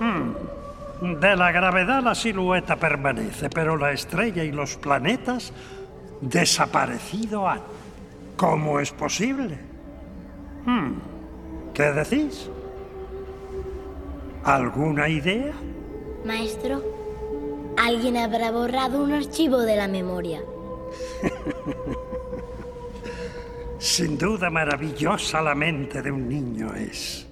Hmm. 0.00 1.20
De 1.20 1.36
la 1.36 1.52
gravedad 1.52 2.02
la 2.02 2.14
silueta 2.14 2.76
permanece, 2.76 3.48
pero 3.48 3.76
la 3.76 3.92
estrella 3.92 4.42
y 4.42 4.50
los 4.50 4.76
planetas 4.76 5.52
desaparecido 6.20 7.48
han. 7.48 7.60
¿Cómo 8.36 8.80
es 8.80 8.90
posible? 8.92 9.58
Hmm. 10.66 11.17
¿Qué 11.78 11.92
decís? 11.92 12.50
¿Alguna 14.42 15.08
idea? 15.08 15.52
Maestro, 16.24 16.82
alguien 17.76 18.16
habrá 18.16 18.50
borrado 18.50 19.04
un 19.04 19.12
archivo 19.12 19.60
de 19.60 19.76
la 19.76 19.86
memoria. 19.86 20.42
Sin 23.78 24.18
duda 24.18 24.50
maravillosa 24.50 25.40
la 25.40 25.54
mente 25.54 26.02
de 26.02 26.10
un 26.10 26.28
niño 26.28 26.74
es. 26.74 27.27